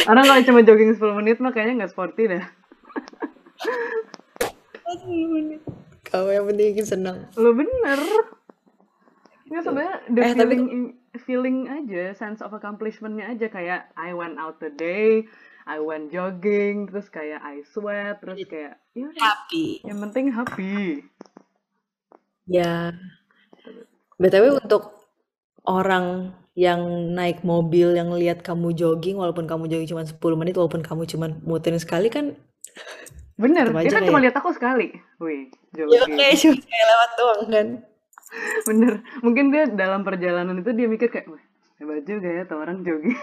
[0.07, 2.44] Orang kalau cuma jogging 10 menit mah kayaknya nggak sporty dah.
[6.07, 7.26] Kau yang penting senang.
[7.35, 7.98] Lo bener.
[9.50, 14.59] Nggak sebenarnya the Eh, tapi- feeling aja, sense of accomplishment-nya aja kayak I went out
[14.59, 15.27] today,
[15.64, 19.81] I went jogging, terus kayak I sweat, terus kayak ya Happy.
[19.87, 21.07] yang penting happy.
[22.44, 22.92] Ya.
[24.20, 24.94] BTW untuk
[25.64, 30.87] orang yang naik mobil yang lihat kamu jogging walaupun kamu jogging cuma 10 menit walaupun
[30.87, 32.38] kamu cuma muterin sekali kan
[33.35, 34.94] Bener, dia kan cuma lihat aku sekali.
[35.18, 36.14] Wih, ya jogging.
[36.14, 37.66] kayak cuma kayak lewat doang kan.
[38.68, 41.31] Bener, mungkin dia dalam perjalanan itu dia mikir kayak,
[41.79, 43.18] hebat juga ya tuh orang jogging.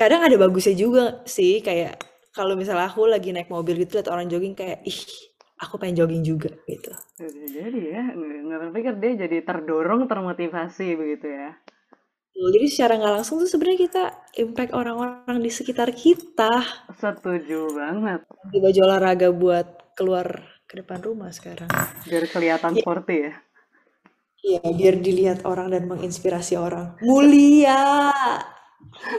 [0.00, 2.00] Kadang ada bagusnya juga sih kayak
[2.32, 4.98] kalau misalnya aku lagi naik mobil gitu lihat orang jogging kayak ih
[5.62, 6.90] aku pengen jogging juga gitu.
[7.22, 11.54] Jadi ya, nggak terpikir dia jadi terdorong, termotivasi begitu ya.
[12.32, 14.04] Jadi secara nggak langsung tuh sebenarnya kita
[14.40, 16.50] impact orang-orang di sekitar kita.
[16.96, 18.26] Setuju banget.
[18.26, 21.68] Ganti baju olahraga buat keluar ke depan rumah sekarang.
[22.08, 23.36] Biar kelihatan sporty ya.
[24.40, 26.96] Iya, biar dilihat orang dan menginspirasi orang.
[27.04, 28.08] Mulia.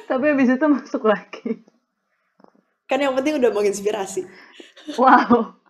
[0.09, 1.61] Tapi habis itu masuk lagi.
[2.89, 4.25] Kan yang penting udah menginspirasi.
[4.97, 5.61] Wow.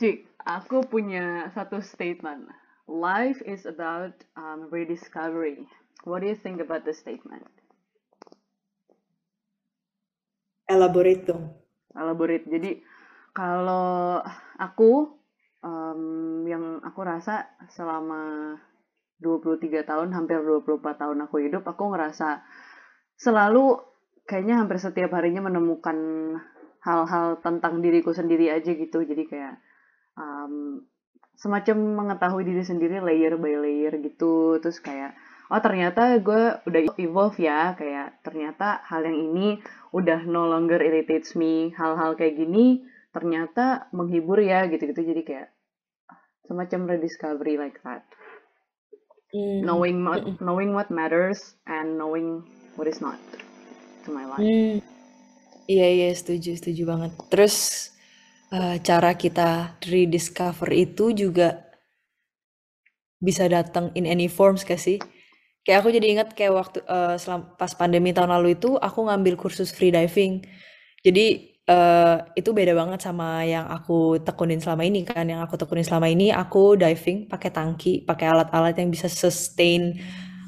[0.00, 2.48] Cik, aku punya satu statement.
[2.88, 5.68] Life is about um, rediscovery.
[6.08, 7.44] What do you think about the statement?
[10.64, 11.52] Elaborate dong.
[11.92, 12.48] Elaborate.
[12.48, 12.89] Jadi
[13.32, 14.20] kalau
[14.58, 15.20] aku
[15.64, 16.02] um,
[16.46, 18.56] yang aku rasa selama
[19.20, 22.40] 23 tahun, hampir 24 tahun aku hidup, aku ngerasa
[23.20, 23.76] selalu
[24.24, 25.96] kayaknya hampir setiap harinya menemukan
[26.80, 29.04] hal-hal tentang diriku sendiri aja gitu.
[29.04, 29.60] Jadi kayak
[30.16, 30.80] um,
[31.36, 34.56] semacam mengetahui diri sendiri layer by layer gitu.
[34.64, 35.12] Terus kayak
[35.52, 39.58] oh ternyata gue udah evolve ya kayak ternyata hal yang ini
[39.90, 45.48] udah no longer irritates me hal-hal kayak gini ternyata menghibur ya gitu-gitu jadi kayak
[46.46, 48.02] semacam rediscovery like that
[49.32, 49.62] Hmm.
[49.62, 52.42] knowing what, knowing what matters and knowing
[52.76, 53.18] what is not
[54.04, 54.78] to my life Hmm.
[55.70, 57.12] Iya, iya, setuju, setuju banget.
[57.30, 57.56] Terus
[58.50, 61.70] eh, cara kita rediscover itu juga
[63.20, 64.98] bisa datang in any forms gak sih?
[65.62, 69.34] Kayak aku jadi ingat kayak waktu eh, selam- pas pandemi tahun lalu itu aku ngambil
[69.38, 70.42] kursus free diving.
[71.04, 75.24] Jadi eh, itu beda banget sama yang aku tekunin selama ini kan.
[75.26, 79.94] Yang aku tekunin selama ini aku diving pakai tangki, pakai alat-alat yang bisa sustain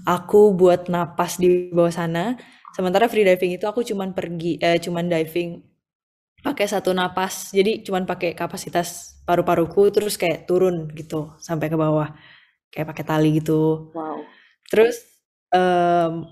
[0.02, 2.35] aku buat napas di bawah sana.
[2.74, 5.62] Sementara free diving itu aku cuman pergi eh cuman diving
[6.42, 7.54] pakai satu napas.
[7.54, 12.11] Jadi cuman pakai kapasitas paru-paruku terus kayak turun gitu sampai ke bawah.
[12.72, 13.92] Kayak pakai tali gitu.
[13.94, 14.18] wow
[14.72, 14.96] Terus
[15.52, 16.24] em,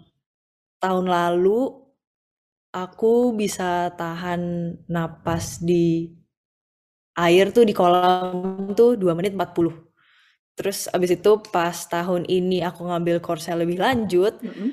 [0.81, 1.80] tahun lalu
[2.75, 4.43] aku bisa tahan
[4.91, 6.11] napas di
[7.19, 9.75] air tuh di kolam tuh 2 menit 40.
[10.59, 14.71] Terus abis itu pas tahun ini aku ngambil course lebih lanjut, Mm-mm.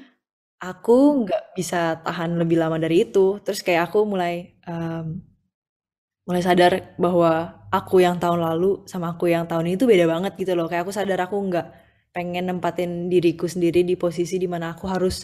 [0.61, 3.39] aku nggak bisa tahan lebih lama dari itu.
[3.45, 4.33] Terus kayak aku mulai
[4.67, 5.21] em,
[6.27, 7.31] mulai sadar bahwa
[7.71, 10.67] aku yang tahun lalu sama aku yang tahun ini tuh beda banget gitu loh.
[10.67, 11.67] Kayak aku sadar aku nggak
[12.11, 15.23] pengen nempatin diriku sendiri di posisi di mana aku harus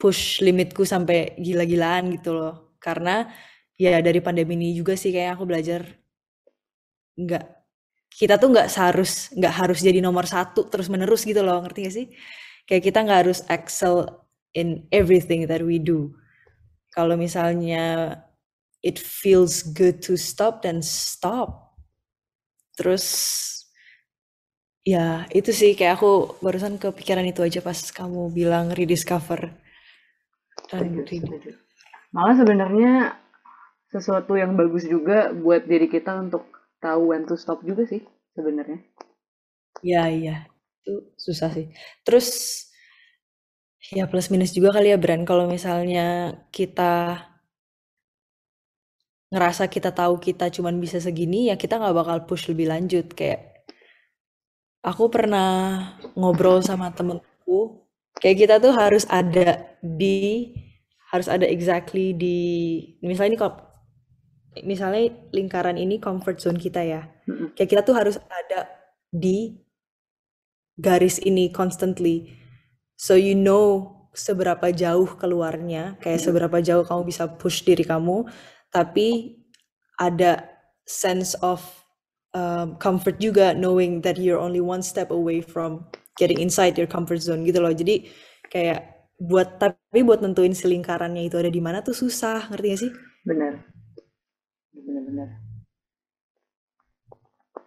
[0.00, 2.72] push limitku sampai gila-gilaan gitu loh.
[2.80, 3.28] Karena
[3.76, 5.84] ya dari pandemi ini juga sih kayak aku belajar
[7.20, 7.44] nggak
[8.10, 11.94] kita tuh nggak seharus nggak harus jadi nomor satu terus menerus gitu loh ngerti gak
[11.94, 12.06] sih?
[12.64, 14.24] Kayak kita nggak harus excel
[14.56, 16.16] in everything that we do.
[16.96, 18.16] Kalau misalnya
[18.80, 21.76] it feels good to stop then stop.
[22.80, 23.04] Terus
[24.80, 29.52] ya itu sih kayak aku barusan kepikiran itu aja pas kamu bilang rediscover
[30.70, 31.50] Setuju, setuju.
[32.14, 32.92] Malah sebenarnya
[33.90, 36.46] sesuatu yang bagus juga buat diri kita untuk
[36.78, 38.02] tahu when to stop juga sih
[38.38, 38.78] sebenarnya.
[39.82, 40.36] ya iya.
[40.80, 41.66] Itu susah sih.
[42.06, 42.28] Terus
[43.90, 47.18] ya plus minus juga kali ya Bran kalau misalnya kita
[49.30, 53.06] ngerasa kita tahu kita cuman bisa segini ya kita nggak bakal push lebih lanjut.
[53.18, 53.66] Kayak
[54.84, 55.48] aku pernah
[56.18, 57.84] ngobrol sama temenku
[58.20, 60.52] kayak kita tuh harus ada di
[61.10, 62.38] harus ada exactly di
[63.02, 63.54] misalnya ini kok
[64.62, 65.02] misalnya
[65.34, 67.02] lingkaran ini comfort zone kita ya.
[67.54, 68.70] Kayak kita tuh harus ada
[69.10, 69.58] di
[70.78, 72.34] garis ini constantly.
[72.94, 78.26] So you know seberapa jauh keluarnya kayak seberapa jauh kamu bisa push diri kamu
[78.74, 79.38] tapi
[79.98, 80.50] ada
[80.82, 81.62] sense of
[82.34, 85.86] um, comfort juga knowing that you're only one step away from
[86.18, 87.72] getting inside your comfort zone gitu loh.
[87.72, 88.06] Jadi
[88.50, 92.80] kayak buat tapi buat nentuin si lingkarannya itu ada di mana tuh susah ngerti gak
[92.80, 92.90] sih?
[93.28, 93.52] Benar.
[94.72, 95.28] Benar-benar.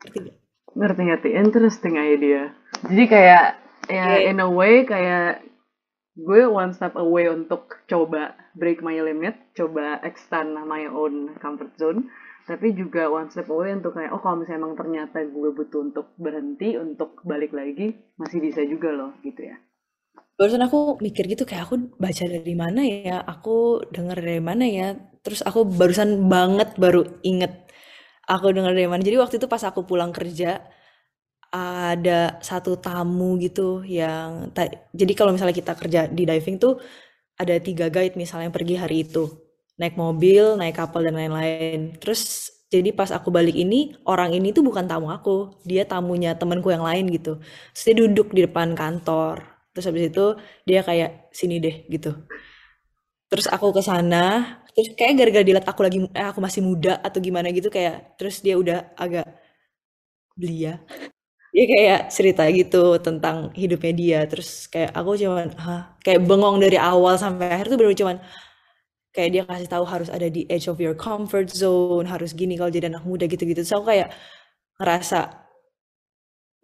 [0.04, 0.38] Ngerti gak?
[0.74, 1.30] ngerti ngerti.
[1.38, 2.50] Interesting idea.
[2.90, 3.44] Jadi kayak
[3.92, 4.32] ya Iya.
[4.32, 5.44] in a way kayak
[6.16, 12.08] gue one step away untuk coba break my limit coba extend my own comfort zone
[12.44, 16.12] tapi juga one step away untuk kayak oh kalau misalnya emang ternyata gue butuh untuk
[16.20, 19.56] berhenti untuk balik lagi masih bisa juga loh gitu ya.
[20.36, 24.88] Barusan aku mikir gitu kayak aku baca dari mana ya aku denger dari mana ya.
[25.24, 27.72] Terus aku barusan banget baru inget
[28.28, 29.02] aku denger dari mana.
[29.02, 30.60] Jadi waktu itu pas aku pulang kerja
[31.54, 34.50] ada satu tamu gitu yang
[34.90, 36.82] jadi kalau misalnya kita kerja di diving tuh
[37.38, 39.43] ada tiga guide misalnya yang pergi hari itu
[39.80, 41.98] naik mobil naik kapal dan lain-lain.
[42.02, 45.62] Terus jadi pas aku balik ini orang ini tuh bukan tamu aku.
[45.70, 47.38] Dia tamunya temanku yang lain gitu.
[47.74, 49.44] Terus dia duduk di depan kantor.
[49.74, 50.26] Terus habis itu
[50.68, 52.10] dia kayak sini deh gitu.
[53.32, 54.24] Terus aku ke sana.
[54.74, 58.42] Terus kayak gara-gara dilihat aku lagi eh, aku masih muda atau gimana gitu kayak terus
[58.46, 59.26] dia udah agak
[60.40, 60.80] belia.
[61.56, 64.20] Dia kayak cerita gitu tentang hidupnya dia.
[64.30, 65.82] Terus kayak aku cuman hah?
[66.06, 68.18] Kayak bengong dari awal sampai akhir tuh bener cuman
[69.14, 72.72] kayak dia kasih tahu harus ada di edge of your comfort zone harus gini kalau
[72.74, 73.62] jadi anak muda gitu-gitu.
[73.64, 74.10] Terus aku kayak
[74.82, 75.20] ngerasa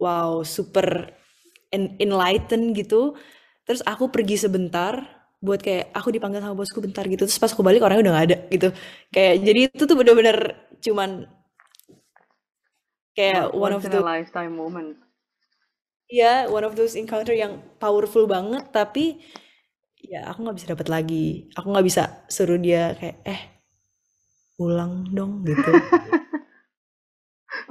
[0.00, 1.12] wow super
[1.74, 3.14] en- enlightened gitu.
[3.66, 4.98] Terus aku pergi sebentar
[5.40, 7.24] buat kayak aku dipanggil sama bosku bentar gitu.
[7.28, 8.68] Terus pas aku balik orangnya udah gak ada gitu.
[9.14, 10.38] Kayak jadi itu tuh bener-bener
[10.82, 11.10] cuman
[13.16, 14.96] kayak one of the lifetime moment.
[16.10, 19.22] Ya one of those encounter yang powerful banget tapi
[20.04, 21.50] ya aku nggak bisa dapat lagi.
[21.56, 23.40] Aku nggak bisa suruh dia kayak eh
[24.56, 25.70] pulang dong gitu.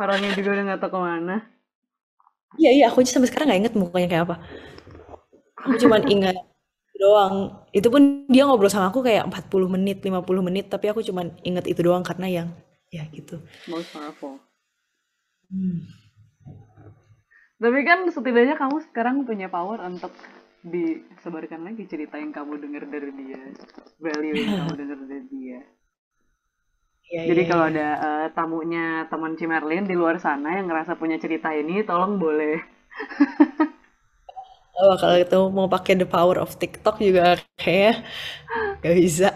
[0.01, 1.35] Orangnya juga udah nggak tahu ke mana.
[2.57, 4.35] Iya iya aku aja sampai sekarang nggak inget mukanya kayak apa.
[5.65, 6.37] Aku cuman ingat
[6.97, 7.35] doang.
[7.69, 11.69] Itu pun dia ngobrol sama aku kayak 40 menit 50 menit tapi aku cuman inget
[11.69, 12.47] itu doang karena yang
[12.89, 13.37] ya gitu.
[13.69, 14.41] Most powerful.
[15.49, 15.85] Hmm.
[17.59, 20.15] Tapi kan setidaknya kamu sekarang punya power untuk
[20.63, 23.41] disebarkan lagi cerita yang kamu dengar dari dia,
[23.99, 25.59] value yang kamu dengar dari dia.
[27.09, 27.71] Iya, Jadi iya, kalau iya.
[27.71, 32.55] ada eh, tamunya teman Cimerlin di luar sana yang ngerasa punya cerita ini, tolong boleh.
[34.79, 37.99] Oh, kalau itu mau pakai the power of TikTok juga kayak
[38.83, 39.27] gak bisa.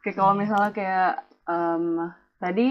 [0.00, 1.10] Oke, kalau misalnya kayak
[1.50, 1.84] em,
[2.38, 2.66] tadi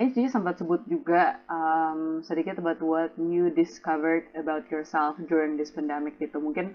[0.00, 5.72] eh sih sempat sebut juga em, sedikit about what you discovered about yourself during this
[5.76, 6.40] pandemic gitu.
[6.40, 6.72] Mungkin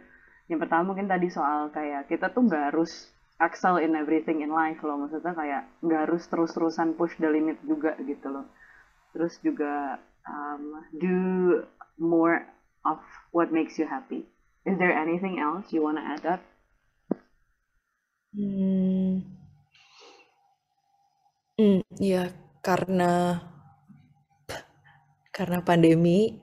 [0.49, 2.91] yang pertama mungkin tadi soal kayak kita tuh nggak harus
[3.41, 4.97] excel in everything in life loh.
[5.01, 8.45] Maksudnya kayak nggak harus terus-terusan push the limit juga gitu loh.
[9.17, 9.97] Terus juga
[10.29, 11.17] um, do
[11.97, 12.45] more
[12.85, 13.01] of
[13.33, 14.21] what makes you happy.
[14.69, 16.41] Is there anything else you wanna add up?
[18.35, 19.23] Hmm,
[21.57, 23.37] hmm, ya karena
[25.29, 26.41] karena pandemi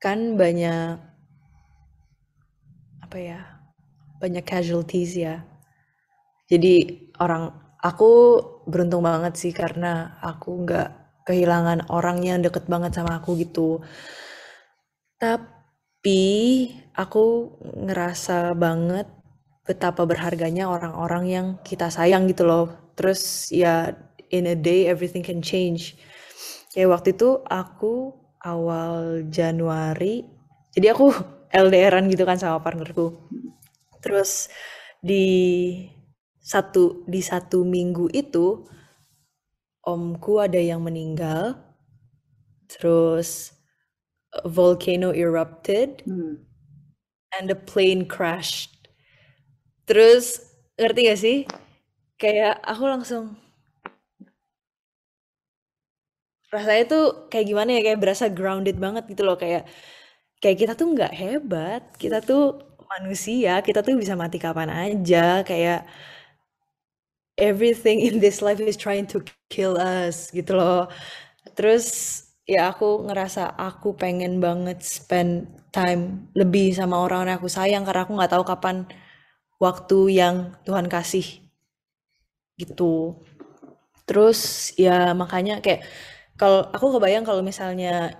[0.00, 0.96] kan banyak
[3.04, 3.40] apa ya
[4.16, 5.44] banyak casualties ya.
[6.48, 7.52] Jadi orang
[7.84, 10.88] aku beruntung banget sih karena aku nggak
[11.28, 13.84] kehilangan orang yang deket banget sama aku gitu.
[15.20, 16.24] Tapi
[16.96, 17.24] aku
[17.84, 19.08] ngerasa banget
[19.68, 22.66] betapa berharganya orang-orang yang kita sayang gitu loh.
[22.96, 23.92] Terus ya
[24.34, 25.94] in a day everything can change.
[26.74, 28.10] Kayak waktu itu aku
[28.42, 30.26] awal Januari,
[30.74, 31.14] jadi aku
[31.54, 33.14] LDRan gitu kan sama partnerku.
[34.02, 34.50] Terus
[34.98, 35.26] di
[36.42, 38.66] satu di satu minggu itu
[39.86, 41.56] omku ada yang meninggal,
[42.68, 43.54] terus
[44.34, 46.42] a volcano erupted Hmm.
[47.38, 48.90] and the plane crashed.
[49.86, 50.40] Terus
[50.80, 51.38] ngerti gak sih?
[52.18, 53.36] Kayak aku langsung
[56.54, 59.62] rasanya tuh kayak gimana ya kayak berasa grounded banget gitu loh kayak
[60.42, 62.40] kayak kita tuh nggak hebat kita tuh
[62.92, 65.78] manusia kita tuh bisa mati kapan aja kayak
[67.38, 70.90] everything in this life is trying to kill us gitu loh.
[71.58, 71.86] Terus
[72.46, 78.02] ya aku ngerasa aku pengen banget spend time lebih sama orang-orang yang aku sayang karena
[78.06, 78.76] aku nggak tahu kapan
[79.58, 80.36] waktu yang
[80.66, 81.26] Tuhan kasih
[82.60, 83.18] gitu.
[84.04, 85.82] Terus ya makanya kayak
[86.34, 88.14] kalau aku kebayang kalau misalnya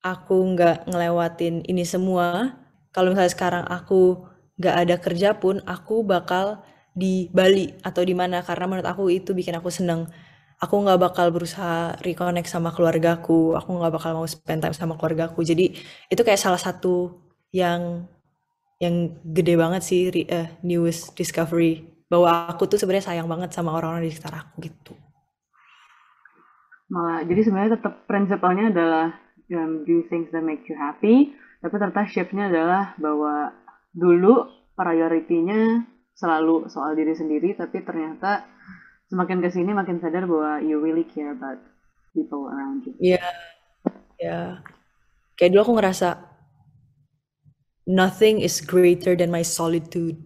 [0.00, 2.56] aku nggak ngelewatin ini semua,
[2.94, 4.26] kalau misalnya sekarang aku
[4.60, 6.62] nggak ada kerja pun, aku bakal
[6.94, 10.08] di Bali atau di mana karena menurut aku itu bikin aku seneng.
[10.60, 15.40] Aku nggak bakal berusaha reconnect sama keluargaku, aku nggak bakal mau spend time sama keluargaku.
[15.40, 15.72] Jadi
[16.12, 17.16] itu kayak salah satu
[17.50, 18.04] yang
[18.80, 24.08] yang gede banget sih uh, newest discovery bahwa aku tuh sebenarnya sayang banget sama orang-orang
[24.08, 24.92] di sekitar aku gitu.
[26.90, 29.06] Malah jadi sebenarnya tetap prinsipalnya adalah
[29.54, 31.32] um, do things that make you happy,
[31.62, 33.54] tapi ternyata shiftnya adalah bahwa
[33.94, 35.86] dulu prioritinya
[36.18, 38.44] selalu soal diri sendiri, tapi ternyata
[39.06, 41.62] semakin ke sini makin sadar bahwa you really care about
[42.10, 42.94] people around you.
[42.98, 43.22] Iya, yeah.
[43.22, 43.34] ya.
[44.18, 44.48] Yeah.
[45.38, 46.08] Kayak dulu aku ngerasa
[47.90, 50.18] nothing is greater than my solitude.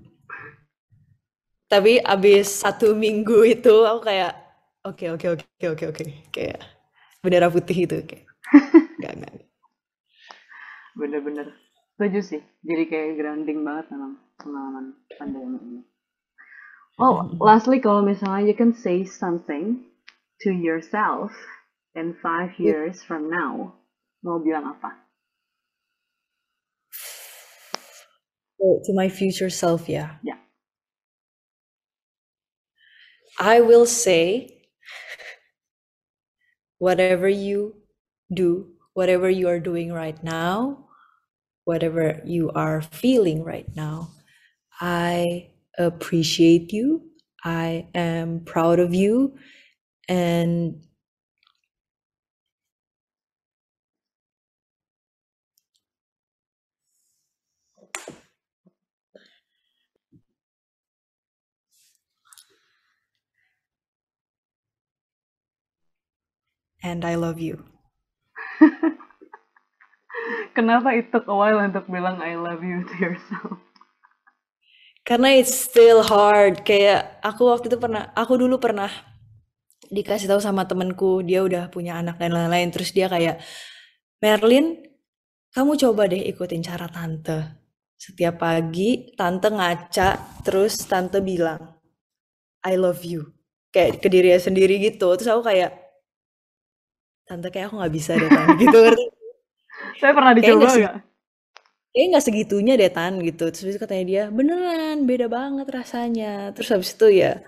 [1.69, 4.44] Tapi abis satu minggu itu aku kayak
[4.85, 6.61] oke okay, oke okay, oke okay, oke oke kayak
[7.25, 8.29] bendera putih itu kayak
[9.01, 9.33] nggak nggak.
[10.95, 11.57] Bener-bener
[11.97, 12.43] setuju sih.
[12.61, 15.83] Jadi kayak grounding banget memang pengalaman pandemi ini.
[17.01, 19.89] Oh, lastly kalau misalnya you can say something
[20.45, 21.33] to yourself
[21.97, 23.81] in five years from now,
[24.21, 25.01] mau bilang apa?
[28.61, 30.21] Oh, to my future self, yeah.
[30.23, 30.41] Yeah.
[33.37, 34.54] I will say
[36.79, 37.75] whatever you
[38.33, 40.87] do, whatever you are doing right now,
[41.65, 44.11] whatever you are feeling right now,
[44.81, 47.03] I appreciate you.
[47.45, 49.37] I am proud of you.
[50.09, 50.83] And
[66.85, 67.65] and I love you.
[70.57, 73.59] Kenapa it took a while untuk bilang I love you to yourself?
[75.05, 76.63] Karena it's still hard.
[76.63, 78.89] Kayak aku waktu itu pernah, aku dulu pernah
[79.93, 82.73] dikasih tahu sama temenku, dia udah punya anak dan lain-lain.
[82.73, 83.43] Terus dia kayak,
[84.25, 84.81] Merlin,
[85.53, 87.61] kamu coba deh ikutin cara tante.
[88.01, 91.61] Setiap pagi, tante ngaca, terus tante bilang,
[92.65, 93.37] I love you.
[93.75, 95.13] Kayak ke dirinya sendiri gitu.
[95.21, 95.84] Terus aku kayak,
[97.25, 99.05] tante kayak aku nggak bisa deh tan gitu ngerti?
[100.01, 100.97] Saya pernah dicoba nggak?
[101.95, 103.45] Kayak nggak segitunya deh tan gitu.
[103.51, 106.53] Terus itu katanya dia beneran beda banget rasanya.
[106.53, 107.43] Terus habis itu ya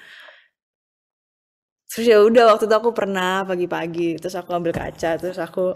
[1.87, 5.73] terus ya udah waktu itu aku pernah pagi-pagi terus aku ambil kaca terus aku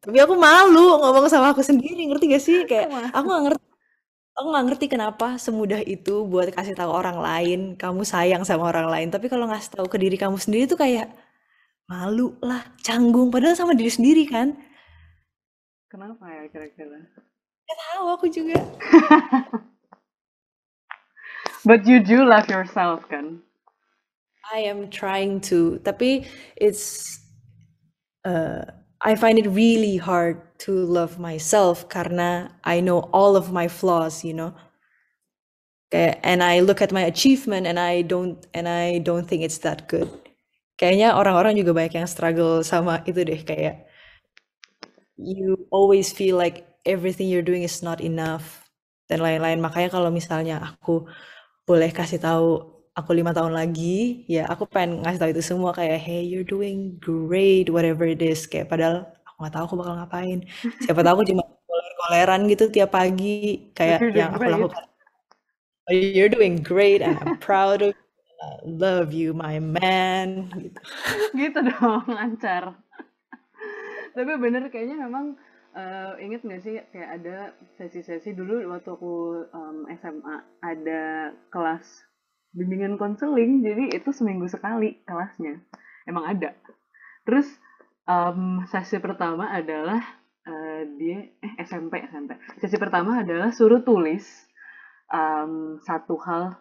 [0.00, 2.58] tapi aku malu ngomong sama aku sendiri ngerti gak sih?
[2.64, 3.64] Kayak aku nggak ngerti
[4.32, 8.88] aku nggak ngerti kenapa semudah itu buat kasih tahu orang lain kamu sayang sama orang
[8.88, 9.08] lain.
[9.12, 11.12] Tapi kalau ngasih tahu ke diri kamu sendiri tuh kayak
[11.88, 14.54] malu lah, canggung, padahal sama diri sendiri kan.
[15.90, 16.98] Kenapa ya kira-kira?
[17.68, 18.58] Gak tahu aku juga.
[21.68, 23.38] But you do love yourself kan?
[24.50, 26.26] I am trying to, tapi
[26.58, 27.16] it's
[28.26, 28.66] uh,
[28.98, 34.26] I find it really hard to love myself karena I know all of my flaws,
[34.26, 34.52] you know.
[35.92, 39.88] and I look at my achievement and I don't and I don't think it's that
[39.88, 40.10] good
[40.82, 43.86] kayaknya orang-orang juga banyak yang struggle sama itu deh kayak
[45.14, 48.66] you always feel like everything you're doing is not enough
[49.06, 49.62] dan lain-lain.
[49.62, 51.06] Makanya kalau misalnya aku
[51.62, 52.66] boleh kasih tahu
[52.98, 56.98] aku lima tahun lagi ya aku pengen ngasih tahu itu semua kayak hey you're doing
[56.98, 58.50] great whatever it is.
[58.50, 60.38] Kayak padahal aku nggak tahu aku bakal ngapain.
[60.82, 64.82] Siapa tahu aku cuma koler-koleran gitu tiap pagi kayak yang aku lakukan.
[65.90, 67.94] You're doing great and I'm proud of
[68.64, 70.80] love you my man gitu.
[71.40, 72.76] Gitu dong lancar.
[74.12, 75.36] Tapi bener kayaknya memang
[75.72, 81.86] uh, inget gak sih kayak ada sesi-sesi dulu waktu aku um, SMA ada kelas
[82.52, 85.62] bimbingan konseling jadi itu seminggu sekali kelasnya.
[86.04, 86.52] Emang ada.
[87.24, 87.48] Terus
[88.06, 90.02] um, sesi pertama adalah
[90.46, 94.24] uh, dia eh SMP SMP sesi pertama adalah suruh tulis
[95.10, 96.58] um, satu hal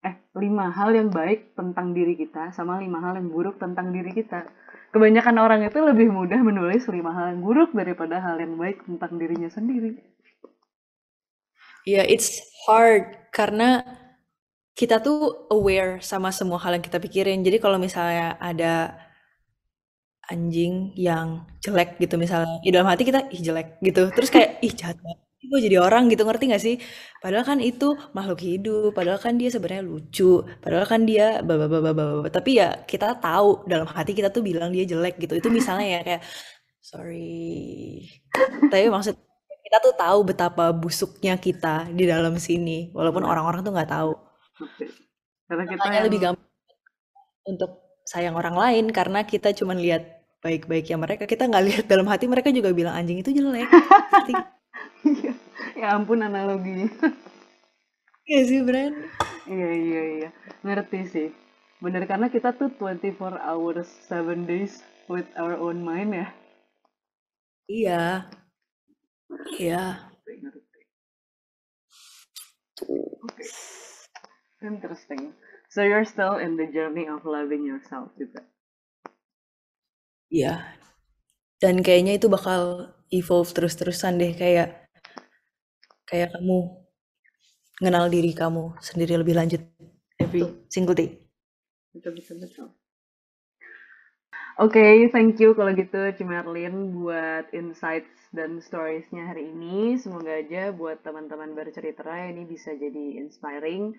[0.00, 4.12] eh lima hal yang baik tentang diri kita sama lima hal yang buruk tentang diri
[4.16, 4.48] kita.
[4.90, 9.20] Kebanyakan orang itu lebih mudah menulis lima hal yang buruk daripada hal yang baik tentang
[9.20, 10.00] dirinya sendiri.
[11.84, 13.84] Ya yeah, it's hard karena
[14.74, 17.44] kita tuh aware sama semua hal yang kita pikirin.
[17.44, 18.96] Jadi kalau misalnya ada
[20.32, 24.08] anjing yang jelek gitu misalnya di dalam hati kita ih jelek gitu.
[24.16, 26.76] Terus kayak ih jahat banget gue jadi orang gitu ngerti gak sih?
[27.22, 31.90] Padahal kan itu makhluk hidup padahal kan dia sebenarnya lucu padahal kan dia baba baba
[31.96, 35.34] baba tapi ya kita tahu dalam hati kita tuh bilang dia jelek gitu.
[35.40, 36.22] Itu misalnya ya kayak
[36.84, 38.04] sorry.
[38.68, 39.14] Tapi maksud
[39.64, 44.12] kita tuh tahu betapa busuknya kita di dalam sini walaupun orang-orang tuh nggak tahu.
[45.48, 46.04] Karena kita yang...
[46.06, 46.50] lebih gampang
[47.48, 47.70] untuk
[48.04, 50.02] sayang orang lain karena kita cuma lihat
[50.44, 51.24] baik-baiknya mereka.
[51.24, 53.68] Kita nggak lihat dalam hati mereka juga bilang anjing itu jelek.
[54.28, 54.59] Iya,
[55.80, 56.88] ya ampun analoginya.
[58.30, 58.94] Iya sih, Bran.
[59.50, 60.30] iya, iya, iya.
[60.62, 61.28] Ngerti sih.
[61.82, 66.28] Bener karena kita tuh 24 hours, 7 days with our own mind ya.
[67.66, 68.02] Iya.
[69.58, 69.82] Iya.
[70.06, 70.80] Ngerti, ngerti.
[73.24, 73.44] Oke.
[74.62, 75.34] Interesting.
[75.70, 78.46] So you're still in the journey of loving yourself juga.
[80.30, 80.78] Iya.
[81.58, 84.79] Dan kayaknya itu bakal evolve terus-terusan deh kayak
[86.10, 86.58] kayak kamu
[87.80, 89.62] mengenal diri kamu sendiri lebih lanjut
[90.18, 91.16] every single day.
[91.94, 92.68] Betul, betul, betul.
[94.60, 99.96] Oke, thank you kalau gitu Cimerlin buat insights dan storiesnya hari ini.
[99.96, 103.96] Semoga aja buat teman-teman bercerita ini bisa jadi inspiring.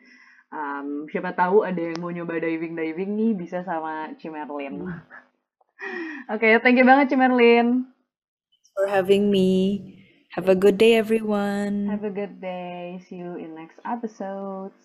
[0.52, 4.86] Um, siapa tahu ada yang mau nyoba diving-diving nih bisa sama Cimerlin.
[6.30, 7.90] Oke, thank you banget Cimerlin.
[8.78, 10.01] For having me.
[10.32, 11.92] Have a good day everyone.
[11.92, 13.04] Have a good day.
[13.04, 14.80] See you in next episodes.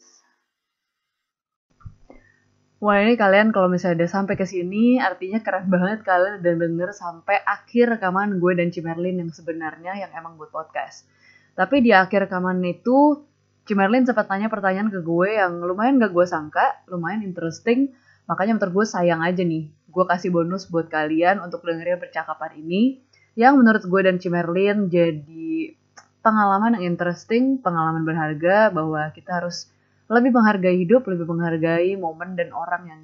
[2.83, 6.91] Wah ini kalian kalau misalnya udah sampai ke sini artinya keren banget kalian udah denger
[6.91, 11.07] sampai akhir rekaman gue dan Cimerlin yang sebenarnya yang emang buat podcast.
[11.55, 13.23] Tapi di akhir rekaman itu
[13.71, 17.95] Cimerlin sempat tanya pertanyaan ke gue yang lumayan gak gue sangka, lumayan interesting.
[18.27, 23.06] Makanya menurut gue sayang aja nih, gue kasih bonus buat kalian untuk dengerin percakapan ini
[23.37, 25.77] yang menurut gue dan Cimerlin jadi
[26.25, 29.69] pengalaman yang interesting, pengalaman berharga bahwa kita harus
[30.09, 33.03] lebih menghargai hidup, lebih menghargai momen dan orang yang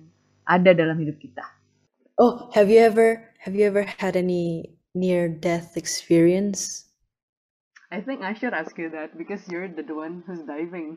[0.48, 1.44] ada dalam hidup kita.
[2.16, 6.88] Oh, have you ever have you ever had any near death experience?
[7.92, 10.96] I think I should ask you that because you're the one who's diving.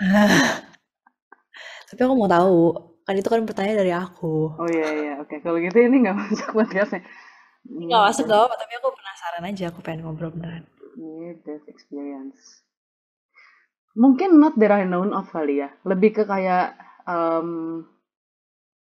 [1.92, 2.72] Tapi aku mau tahu,
[3.04, 4.56] kan itu kan pertanyaan dari aku.
[4.56, 5.44] Oh iya iya, oke.
[5.44, 7.04] Kalau gitu ini nggak masuk podcastnya.
[7.62, 10.66] Nggak masuk gak apa, tapi aku penasaran aja, aku pengen ngobrol beneran.
[10.98, 12.62] Near death experience.
[13.94, 15.70] Mungkin not that I known of kali ya.
[15.84, 17.82] Lebih ke kayak um,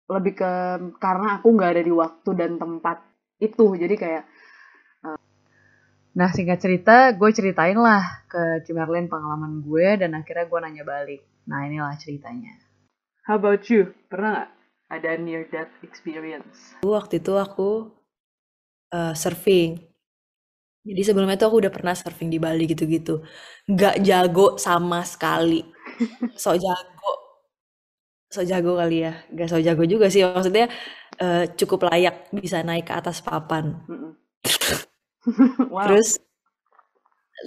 [0.09, 0.51] lebih ke
[0.97, 3.01] karena aku nggak ada di waktu dan tempat
[3.41, 3.73] itu.
[3.73, 4.23] Jadi kayak
[5.05, 5.19] uh,
[6.13, 11.21] Nah singkat cerita, gue ceritain lah ke Cimerlin pengalaman gue dan akhirnya gue nanya balik.
[11.49, 12.53] Nah inilah ceritanya.
[13.25, 13.93] How about you?
[14.09, 14.49] Pernah nggak
[14.89, 16.77] ada near death experience?
[16.85, 17.98] Waktu itu aku
[18.93, 19.79] uh, surfing.
[20.79, 23.21] Jadi sebelumnya tuh aku udah pernah surfing di Bali gitu-gitu.
[23.69, 25.61] Nggak jago sama sekali.
[26.39, 27.13] So jago.
[28.31, 29.13] So jago kali ya.
[29.29, 30.23] Nggak so jago juga sih.
[30.23, 30.71] Maksudnya
[31.19, 33.75] uh, cukup layak bisa naik ke atas papan.
[35.73, 35.85] wow.
[35.85, 36.17] Terus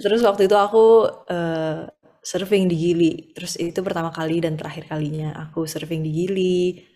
[0.03, 1.89] terus waktu itu aku uh,
[2.23, 3.13] surfing di Gili.
[3.35, 6.92] Terus itu pertama kali dan terakhir kalinya aku surfing di Gili.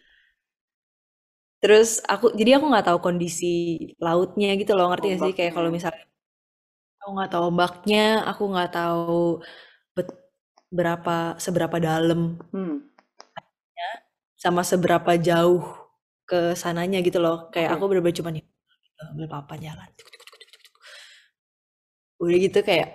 [1.63, 3.45] Terus aku jadi aku nggak tahu kondisi
[3.97, 5.33] lautnya gitu loh, ngerti gak sih?
[5.37, 6.03] Kayak kalau misalnya
[7.01, 9.21] aku nggak tahu ombaknya, aku nggak tahu
[10.69, 12.83] berapa seberapa dalam Hmm.
[14.37, 15.65] sama seberapa jauh
[16.29, 17.49] ke sananya gitu loh.
[17.53, 17.75] Kayak Oke.
[17.79, 18.43] aku bener-bener cuma nih
[19.13, 19.89] ambil papan jalan.
[22.21, 22.89] Udah gitu kayak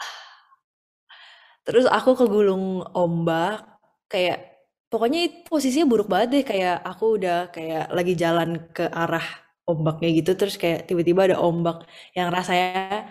[1.66, 3.64] terus aku kegulung ombak
[4.12, 4.59] kayak
[4.90, 9.22] pokoknya itu posisinya buruk banget deh kayak aku udah kayak lagi jalan ke arah
[9.70, 11.86] ombaknya gitu terus kayak tiba-tiba ada ombak
[12.18, 13.06] yang rasanya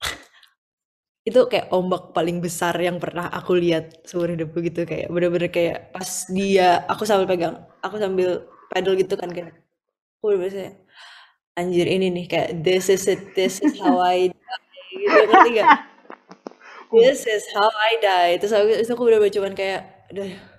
[1.28, 4.84] itu kayak ombak paling besar yang pernah aku lihat seumur hidupku gitu.
[4.84, 9.56] Kayak bener-bener kayak pas dia aku sambil pegang aku sambil pedal gitu kan kayak
[10.20, 10.74] aku kayak,
[11.58, 15.20] anjir ini nih kayak this is it this is how I die gitu.
[15.30, 15.68] Ngerti gak
[16.94, 18.32] this is how I die.
[18.40, 19.80] Terus aku, terus aku bener-bener cuman kayak
[20.14, 20.53] udah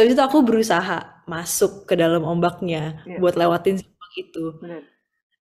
[0.00, 3.18] Habis itu aku berusaha masuk ke dalam ombaknya Iya.
[3.20, 4.44] buat lewatin ombak itu.
[4.62, 4.82] Bener.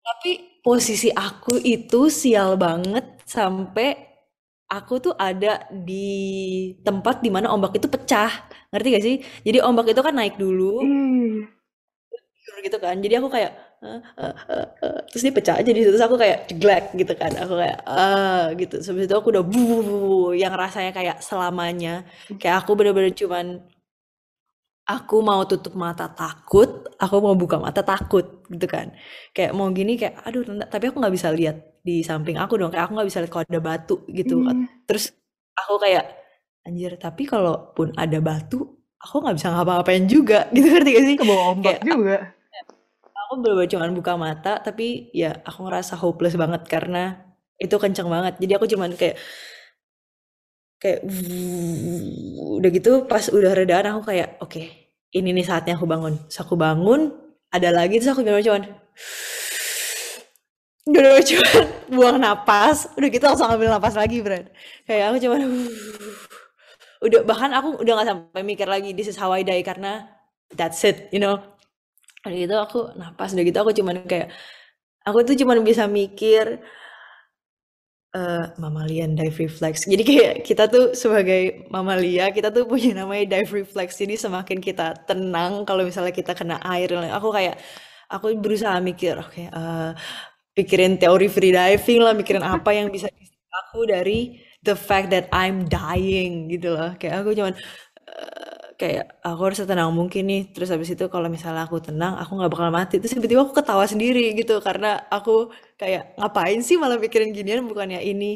[0.05, 0.31] Tapi
[0.61, 3.97] posisi aku itu sial banget sampai
[4.69, 6.13] aku tuh ada di
[6.85, 8.33] tempat di mana ombak itu pecah.
[8.73, 9.17] Ngerti gak sih?
[9.47, 10.83] Jadi ombak itu kan naik dulu,
[12.45, 12.97] tidur gitu kan.
[13.01, 13.53] Jadi aku kayak
[13.85, 15.91] "Eh, eh, eh, eh." terus dia pecah aja di situ.
[15.93, 17.33] Terus aku kayak jeglek gitu kan.
[17.45, 18.77] Aku kayak ah gitu.
[18.81, 19.63] Habis itu aku udah bu
[20.37, 22.05] yang rasanya kayak selamanya.
[22.41, 23.47] Kayak aku bener-bener cuman
[24.85, 26.68] aku mau tutup mata takut,
[27.01, 28.93] aku mau buka mata takut gitu kan.
[29.37, 31.57] Kayak mau gini kayak aduh tapi aku nggak bisa lihat
[31.87, 32.70] di samping aku dong.
[32.72, 34.35] Kayak aku nggak bisa lihat kalau ada batu gitu.
[34.45, 34.53] Iya.
[34.89, 35.05] Terus
[35.57, 36.05] aku kayak
[36.68, 38.57] anjir, tapi kalaupun ada batu,
[39.01, 41.16] aku nggak bisa ngapa-ngapain juga gitu ngerti gak sih?
[41.20, 42.16] ke bawah ombak Kayak juga.
[43.14, 47.24] aku bener cuman buka mata tapi ya aku ngerasa hopeless banget karena
[47.59, 49.16] itu kenceng banget jadi aku cuman kayak
[50.85, 51.01] kayak
[52.61, 56.18] udah gitu pas udah redaan aku kayak oke ini nih saatnya aku bangun.
[56.28, 57.14] Terus aku bangun
[57.55, 58.66] ada lagi terus aku bener cuman
[60.91, 61.51] udah cuma
[61.89, 62.91] buang napas.
[62.99, 64.51] Udah gitu langsung ambil napas lagi Brad.
[64.85, 65.37] Kayak aku cuma
[67.07, 70.11] udah bahkan aku udah nggak sampai mikir lagi this is how I karena
[70.53, 71.39] that's it you know.
[72.26, 74.35] Udah gitu aku napas udah gitu aku cuman kayak
[75.07, 76.59] aku tuh cuman bisa mikir
[78.15, 83.53] uh, mammalian dive reflex jadi kayak kita tuh sebagai mamalia kita tuh punya namanya dive
[83.62, 87.59] reflex jadi semakin kita tenang kalau misalnya kita kena air aku kayak
[88.09, 89.93] aku berusaha mikir oke okay, uh,
[90.55, 93.11] pikirin teori free diving lah, mikirin apa yang bisa
[93.71, 96.95] aku dari the fact that I'm dying gitu loh.
[96.97, 97.55] Kayak aku cuman
[98.07, 100.41] uh, kayak aku harus tenang mungkin nih.
[100.55, 102.95] Terus habis itu kalau misalnya aku tenang, aku nggak bakal mati.
[103.01, 105.31] Terus tiba-tiba aku ketawa sendiri gitu karena aku
[105.81, 108.27] kayak ngapain sih malah mikirin ginian bukannya ini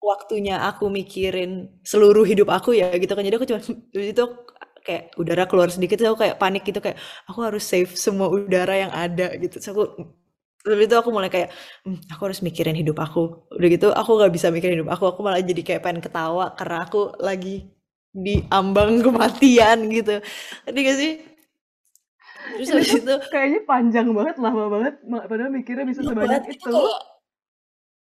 [0.00, 3.22] waktunya aku mikirin seluruh hidup aku ya gitu kan.
[3.26, 3.60] Jadi aku cuma
[4.00, 4.24] itu
[4.86, 6.96] kayak udara keluar sedikit aku kayak panik gitu kayak
[7.28, 9.60] aku harus save semua udara yang ada gitu.
[9.60, 9.84] So aku
[10.60, 11.48] tapi itu aku mulai kayak
[11.88, 15.20] hm, aku harus mikirin hidup aku udah gitu aku nggak bisa mikirin hidup aku aku
[15.24, 17.64] malah jadi kayak pengen ketawa karena aku lagi
[18.10, 20.18] di ambang kematian gitu.
[20.66, 21.12] Ngerti gak sih?
[22.56, 26.66] Terus habis itu kayaknya panjang banget lama banget padahal mikirnya bisa sebanyak itu.
[26.66, 26.98] kayak,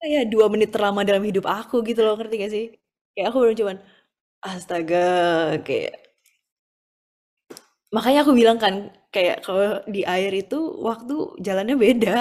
[0.01, 2.67] kayak dua menit terlama dalam hidup aku gitu loh ngerti gak sih?
[3.13, 3.77] Kayak aku baru cuman
[4.41, 5.09] astaga
[5.67, 5.95] kayak
[7.91, 12.17] makanya aku bilang kan kayak kalau di air itu waktu jalannya beda.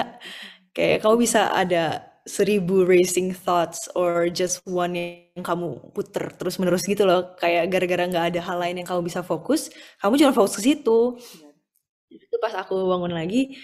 [0.76, 6.84] Kayak kamu bisa ada seribu racing thoughts or just one yang kamu puter terus menerus
[6.84, 7.34] gitu loh.
[7.40, 11.16] Kayak gara-gara nggak ada hal lain yang kamu bisa fokus kamu cuma fokus ke situ.
[12.12, 13.56] Itu pas aku bangun lagi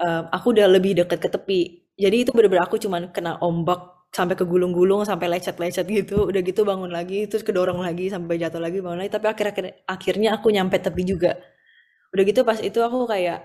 [0.00, 1.60] um, aku udah lebih deket ke tepi.
[1.96, 6.28] Jadi itu bener-bener aku cuman kena ombak sampai ke gulung-gulung sampai lecet-lecet gitu.
[6.28, 9.12] Udah gitu bangun lagi terus kedorong lagi sampai jatuh lagi bangun lagi.
[9.12, 11.36] Tapi akhir-akhir akhirnya aku nyampe tepi juga.
[12.12, 13.44] Udah gitu pas itu aku kayak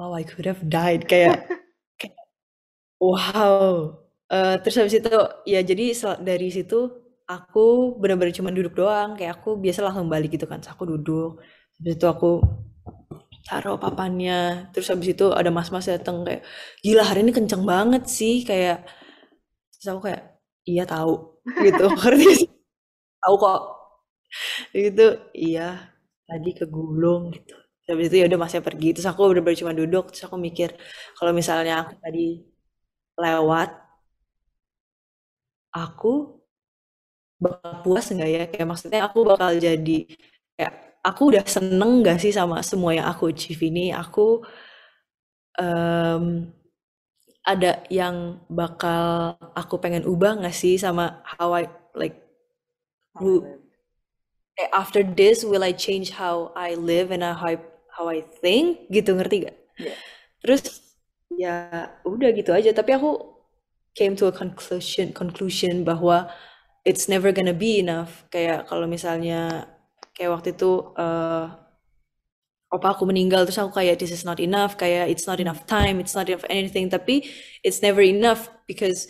[0.00, 1.08] wow I could have died.
[1.08, 1.44] Kayak
[3.12, 4.00] wow.
[4.34, 5.12] Uh, terus habis itu
[5.46, 5.84] ya jadi
[6.24, 6.74] dari situ
[7.28, 7.60] aku
[8.00, 9.10] benar-benar cuma duduk doang.
[9.18, 10.60] Kayak aku biasa langsung balik gitu kan.
[10.64, 11.40] Aku duduk.
[11.80, 12.28] Habis itu aku
[13.48, 14.68] taruh papannya.
[14.72, 16.42] Terus habis itu ada mas-mas datang kayak
[16.84, 18.34] gila hari ini kenceng banget sih.
[18.48, 18.76] Kayak
[19.74, 20.22] terus aku kayak
[20.70, 21.12] iya tahu.
[21.64, 21.84] Gitu.
[22.00, 22.26] Ngerti
[23.22, 23.60] tahu kok.
[24.74, 25.02] Gitu.
[25.36, 25.62] Iya.
[26.28, 27.54] Tadi kegulung gitu.
[27.88, 28.86] Habis itu ya udah masih pergi.
[28.96, 30.04] Terus aku udah cuma duduk.
[30.12, 30.70] Terus aku mikir
[31.18, 32.20] kalau misalnya aku tadi
[33.18, 33.70] lewat
[35.74, 36.38] aku
[37.38, 39.98] bakal puas nggak ya kayak maksudnya aku bakal jadi
[40.54, 44.40] kayak aku udah seneng gak sih sama semua yang aku achieve ini aku
[45.60, 46.48] um,
[47.44, 52.24] ada yang bakal aku pengen ubah gak sih sama how I like
[53.20, 53.44] who,
[54.56, 57.60] eh, after this will I change how I live and how I,
[57.92, 59.56] how I think gitu ngerti gak?
[59.76, 59.96] Yeah.
[60.40, 60.83] Terus
[61.38, 62.70] ya udah gitu aja.
[62.70, 63.34] Tapi aku
[63.94, 66.28] came to a conclusion conclusion bahwa
[66.82, 68.26] it's never gonna be enough.
[68.28, 69.70] Kayak kalau misalnya
[70.14, 71.46] kayak waktu itu uh,
[72.74, 74.74] opa aku meninggal terus aku kayak this is not enough.
[74.74, 76.90] Kayak it's not enough time it's not enough anything.
[76.90, 77.24] Tapi
[77.62, 79.08] it's never enough because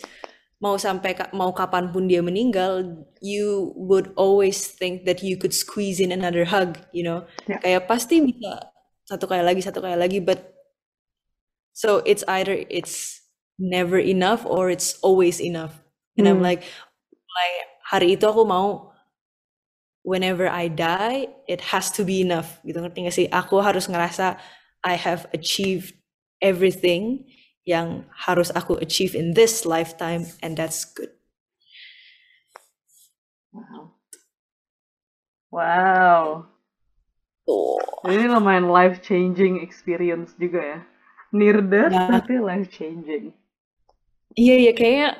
[0.63, 5.99] mau sampai mau kapan pun dia meninggal you would always think that you could squeeze
[5.99, 7.27] in another hug you know?
[7.43, 7.59] Yeah.
[7.59, 8.71] kayak pasti bisa
[9.03, 10.54] satu kali lagi satu kali lagi but
[11.75, 13.19] so it's either it's
[13.59, 15.83] never enough or it's always enough
[16.15, 16.39] and hmm.
[16.39, 16.63] I'm like
[17.35, 18.95] like hari itu aku mau
[20.05, 22.61] whenever I die, it has to be enough.
[22.61, 23.27] Gitu ngerti gak sih?
[23.33, 24.37] Aku harus ngerasa
[24.85, 25.97] I have achieved
[26.39, 27.25] everything
[27.65, 31.09] yang harus aku achieve in this lifetime and that's good.
[33.49, 33.97] Wow.
[35.49, 36.23] Wow.
[37.49, 37.81] Oh.
[38.05, 40.79] Ini lumayan life changing experience juga ya.
[41.35, 42.23] Near death nah.
[42.23, 43.35] tapi life changing.
[44.35, 45.19] Iya iya kayaknya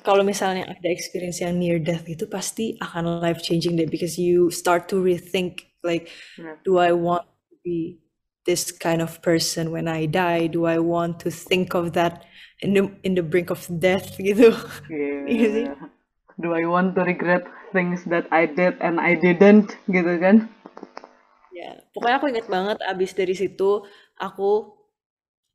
[0.00, 4.48] kalau misalnya ada experience yang near death itu pasti akan life changing deh because you
[4.48, 6.08] start to rethink like
[6.40, 6.56] yeah.
[6.64, 8.00] do I want to be
[8.48, 12.24] this kind of person when I die do I want to think of that
[12.64, 14.56] in the in the brink of death gitu
[14.88, 15.76] yeah.
[16.40, 20.48] do I want to regret things that I did and I didn't gitu kan
[21.52, 21.72] ya yeah.
[21.92, 23.84] pokoknya aku ingat banget abis dari situ
[24.16, 24.79] aku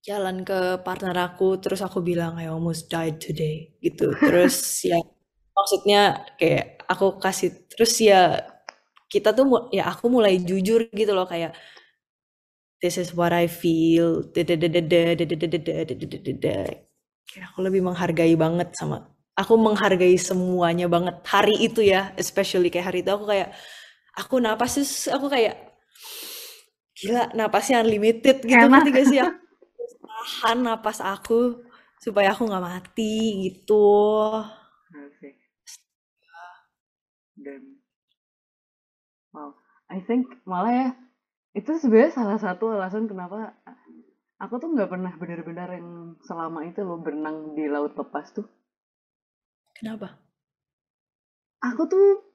[0.06, 5.02] jalan ke partner aku terus aku bilang I almost died today gitu terus ya
[5.58, 8.46] maksudnya kayak aku kasih terus ya
[9.10, 11.58] kita tuh ya aku mulai jujur gitu loh kayak
[12.78, 14.22] this is what I feel
[17.50, 23.02] aku lebih menghargai banget sama aku menghargai semuanya banget hari itu ya especially kayak hari
[23.02, 23.58] itu aku kayak
[24.14, 25.74] aku napas terus aku kayak
[26.94, 29.45] gila napasnya unlimited gitu nanti gak sih aku
[30.26, 31.62] tahan napas aku
[32.02, 34.34] supaya aku nggak mati gitu.
[34.90, 35.38] Asik.
[37.38, 37.78] Dan
[39.30, 39.54] wow,
[39.94, 40.88] I think malah ya
[41.54, 43.54] itu sebenarnya salah satu alasan kenapa
[44.42, 48.50] aku tuh nggak pernah benar-benar yang selama itu loh berenang di laut lepas tuh.
[49.78, 50.18] Kenapa?
[51.62, 52.34] Aku tuh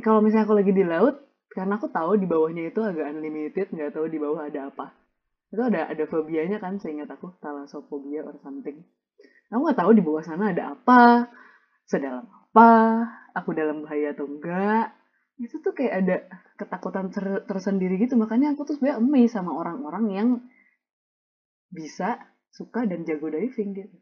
[0.00, 3.92] kalau misalnya aku lagi di laut karena aku tahu di bawahnya itu agak unlimited nggak
[3.92, 5.07] tahu di bawah ada apa
[5.48, 8.84] itu ada ada fobianya kan seingat aku thalassofobia or something.
[9.48, 11.32] Aku nggak tahu di bawah sana ada apa
[11.88, 12.68] sedalam apa
[13.32, 14.92] aku dalam bahaya atau enggak
[15.40, 16.16] itu tuh kayak ada
[16.60, 18.18] ketakutan ter tersendiri gitu.
[18.20, 20.28] Makanya aku tuh sebenarnya amazed sama orang-orang yang
[21.72, 22.20] bisa
[22.52, 23.96] suka dan jago diving gitu.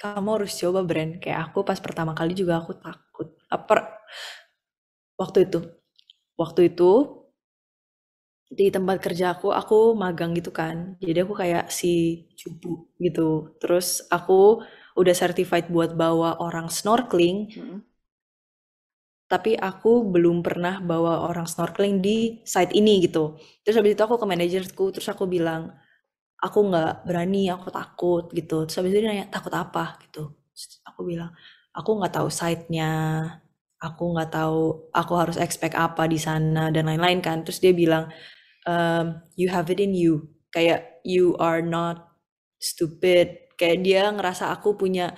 [0.00, 3.36] Kamu harus coba brand kayak aku pas pertama kali juga aku takut.
[3.52, 4.00] Apa
[5.20, 5.60] waktu itu
[6.40, 7.19] waktu itu
[8.50, 10.98] di tempat kerja aku aku magang gitu kan.
[10.98, 13.54] Jadi aku kayak si cupu gitu.
[13.62, 14.62] Terus aku
[15.00, 17.38] udah certified buat bawa orang snorkeling.
[17.56, 17.78] Hmm.
[19.30, 23.38] tapi aku belum pernah bawa orang snorkeling di site ini gitu.
[23.62, 25.70] Terus habis itu aku ke manajerku terus aku bilang
[26.42, 28.66] aku nggak berani aku takut gitu.
[28.66, 29.98] Terus habis itu dia nanya takut apa?
[30.02, 30.34] gitu.
[30.54, 31.30] Terus aku bilang
[31.78, 32.92] aku nggak tahu site-nya.
[33.80, 34.58] Aku nggak tahu
[34.92, 37.46] aku harus expect apa di sana dan lain-lain kan.
[37.46, 38.10] Terus dia bilang
[38.66, 42.10] um, you have it in you kayak you are not
[42.60, 45.14] stupid kayak dia ngerasa aku punya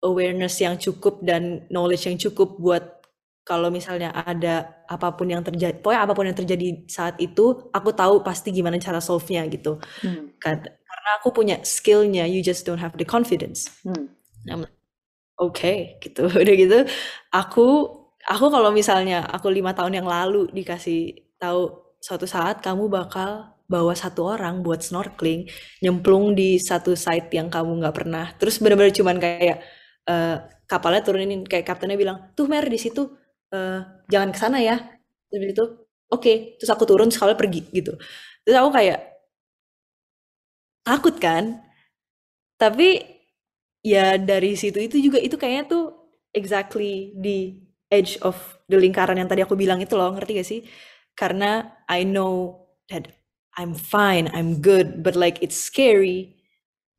[0.00, 3.00] awareness yang cukup dan knowledge yang cukup buat
[3.44, 7.90] kalau misalnya ada apa pun yang terjadi, pokoknya apa pun yang terjadi saat itu, aku
[7.90, 9.80] tahu pasti gimana cara solve-nya gitu.
[10.06, 10.30] Hmm.
[10.38, 13.66] Karena aku punya skill-nya, you just don't have the confidence.
[13.82, 14.12] Hmm.
[15.40, 16.30] Oke, okay, gitu.
[16.46, 16.78] Udah gitu,
[17.34, 17.66] aku
[18.28, 23.94] aku kalau misalnya aku lima tahun yang lalu dikasih tahu suatu saat kamu bakal bawa
[23.94, 25.46] satu orang buat snorkeling
[25.78, 28.26] nyemplung di satu site yang kamu nggak pernah.
[28.34, 29.62] Terus benar-benar cuman kayak
[30.10, 33.06] uh, kapalnya turunin kayak kaptennya bilang tuh mer di situ
[33.54, 33.80] uh,
[34.10, 34.76] jangan ke sana ya.
[35.30, 35.64] Terus itu
[36.10, 36.18] oke.
[36.18, 36.36] Okay.
[36.58, 37.94] terus aku turun sekali pergi gitu.
[38.42, 38.98] Terus aku kayak
[40.82, 41.62] takut kan?
[42.58, 42.98] Tapi
[43.86, 45.84] ya dari situ itu juga itu kayaknya tuh
[46.34, 48.36] exactly di edge of
[48.70, 50.60] the lingkaran yang tadi aku bilang itu loh ngerti gak sih
[51.20, 53.12] karena I know that
[53.60, 56.40] I'm fine, I'm good, but like it's scary.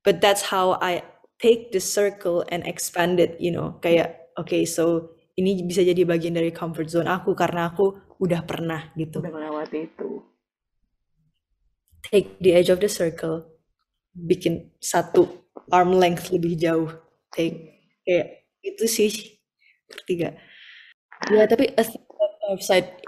[0.05, 1.01] But that's how I
[1.41, 3.81] take the circle and expand it, you know.
[3.81, 8.45] Kayak oke, okay, so ini bisa jadi bagian dari comfort zone aku karena aku udah
[8.45, 9.25] pernah gitu.
[9.25, 10.21] Udah melewati itu.
[12.05, 13.45] Take the edge of the circle,
[14.13, 16.93] bikin satu arm length lebih jauh.
[17.33, 19.09] Take kayak itu sih
[19.89, 20.37] ketiga.
[21.29, 21.97] Ya tapi itu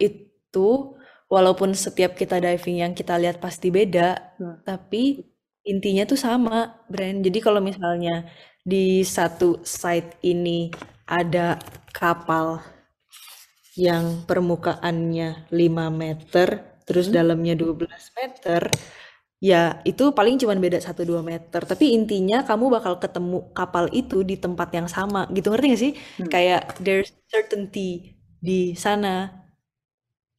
[0.01, 0.67] itu
[1.33, 4.61] walaupun setiap kita diving yang kita lihat pasti beda, hmm.
[4.61, 5.25] tapi
[5.65, 7.25] intinya tuh sama, brand.
[7.25, 8.29] Jadi kalau misalnya
[8.61, 10.69] di satu site ini
[11.09, 11.57] ada
[11.89, 12.61] kapal
[13.73, 15.57] yang permukaannya 5
[15.89, 16.47] meter,
[16.85, 17.15] terus hmm.
[17.17, 17.89] dalamnya 12
[18.21, 18.61] meter,
[19.41, 21.65] ya itu paling cuma beda 1-2 meter.
[21.65, 25.93] Tapi intinya kamu bakal ketemu kapal itu di tempat yang sama, gitu ngerti gak sih?
[26.21, 26.29] Hmm.
[26.29, 29.42] Kayak there's certainty di sana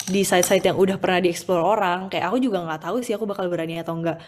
[0.05, 3.49] di site-site yang udah pernah dieksplor orang kayak aku juga nggak tahu sih aku bakal
[3.49, 4.21] berani atau enggak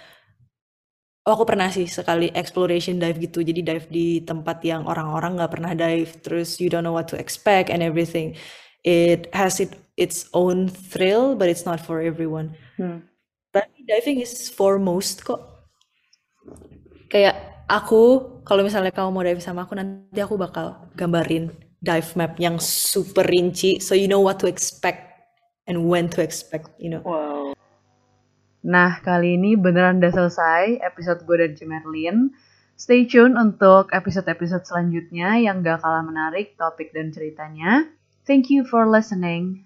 [1.27, 3.43] oh aku pernah sih sekali exploration dive gitu.
[3.43, 7.19] Jadi dive di tempat yang orang-orang nggak pernah dive terus you don't know what to
[7.19, 8.39] expect and everything.
[8.87, 12.55] It has it its own thrill but it's not for everyone.
[12.79, 13.03] Hmm.
[13.57, 15.41] tapi diving is for most kok.
[17.09, 21.49] Kayak aku kalau misalnya kamu mau dive sama aku nanti aku bakal gambarin
[21.81, 25.06] dive map yang super rinci so you know what to expect
[25.67, 27.03] and when to expect, you know.
[27.03, 27.53] Wow.
[28.67, 32.35] Nah, kali ini beneran udah selesai episode gue dan Cimerlin.
[32.75, 37.87] Stay tune untuk episode-episode selanjutnya yang gak kalah menarik topik dan ceritanya.
[38.27, 39.66] Thank you for listening.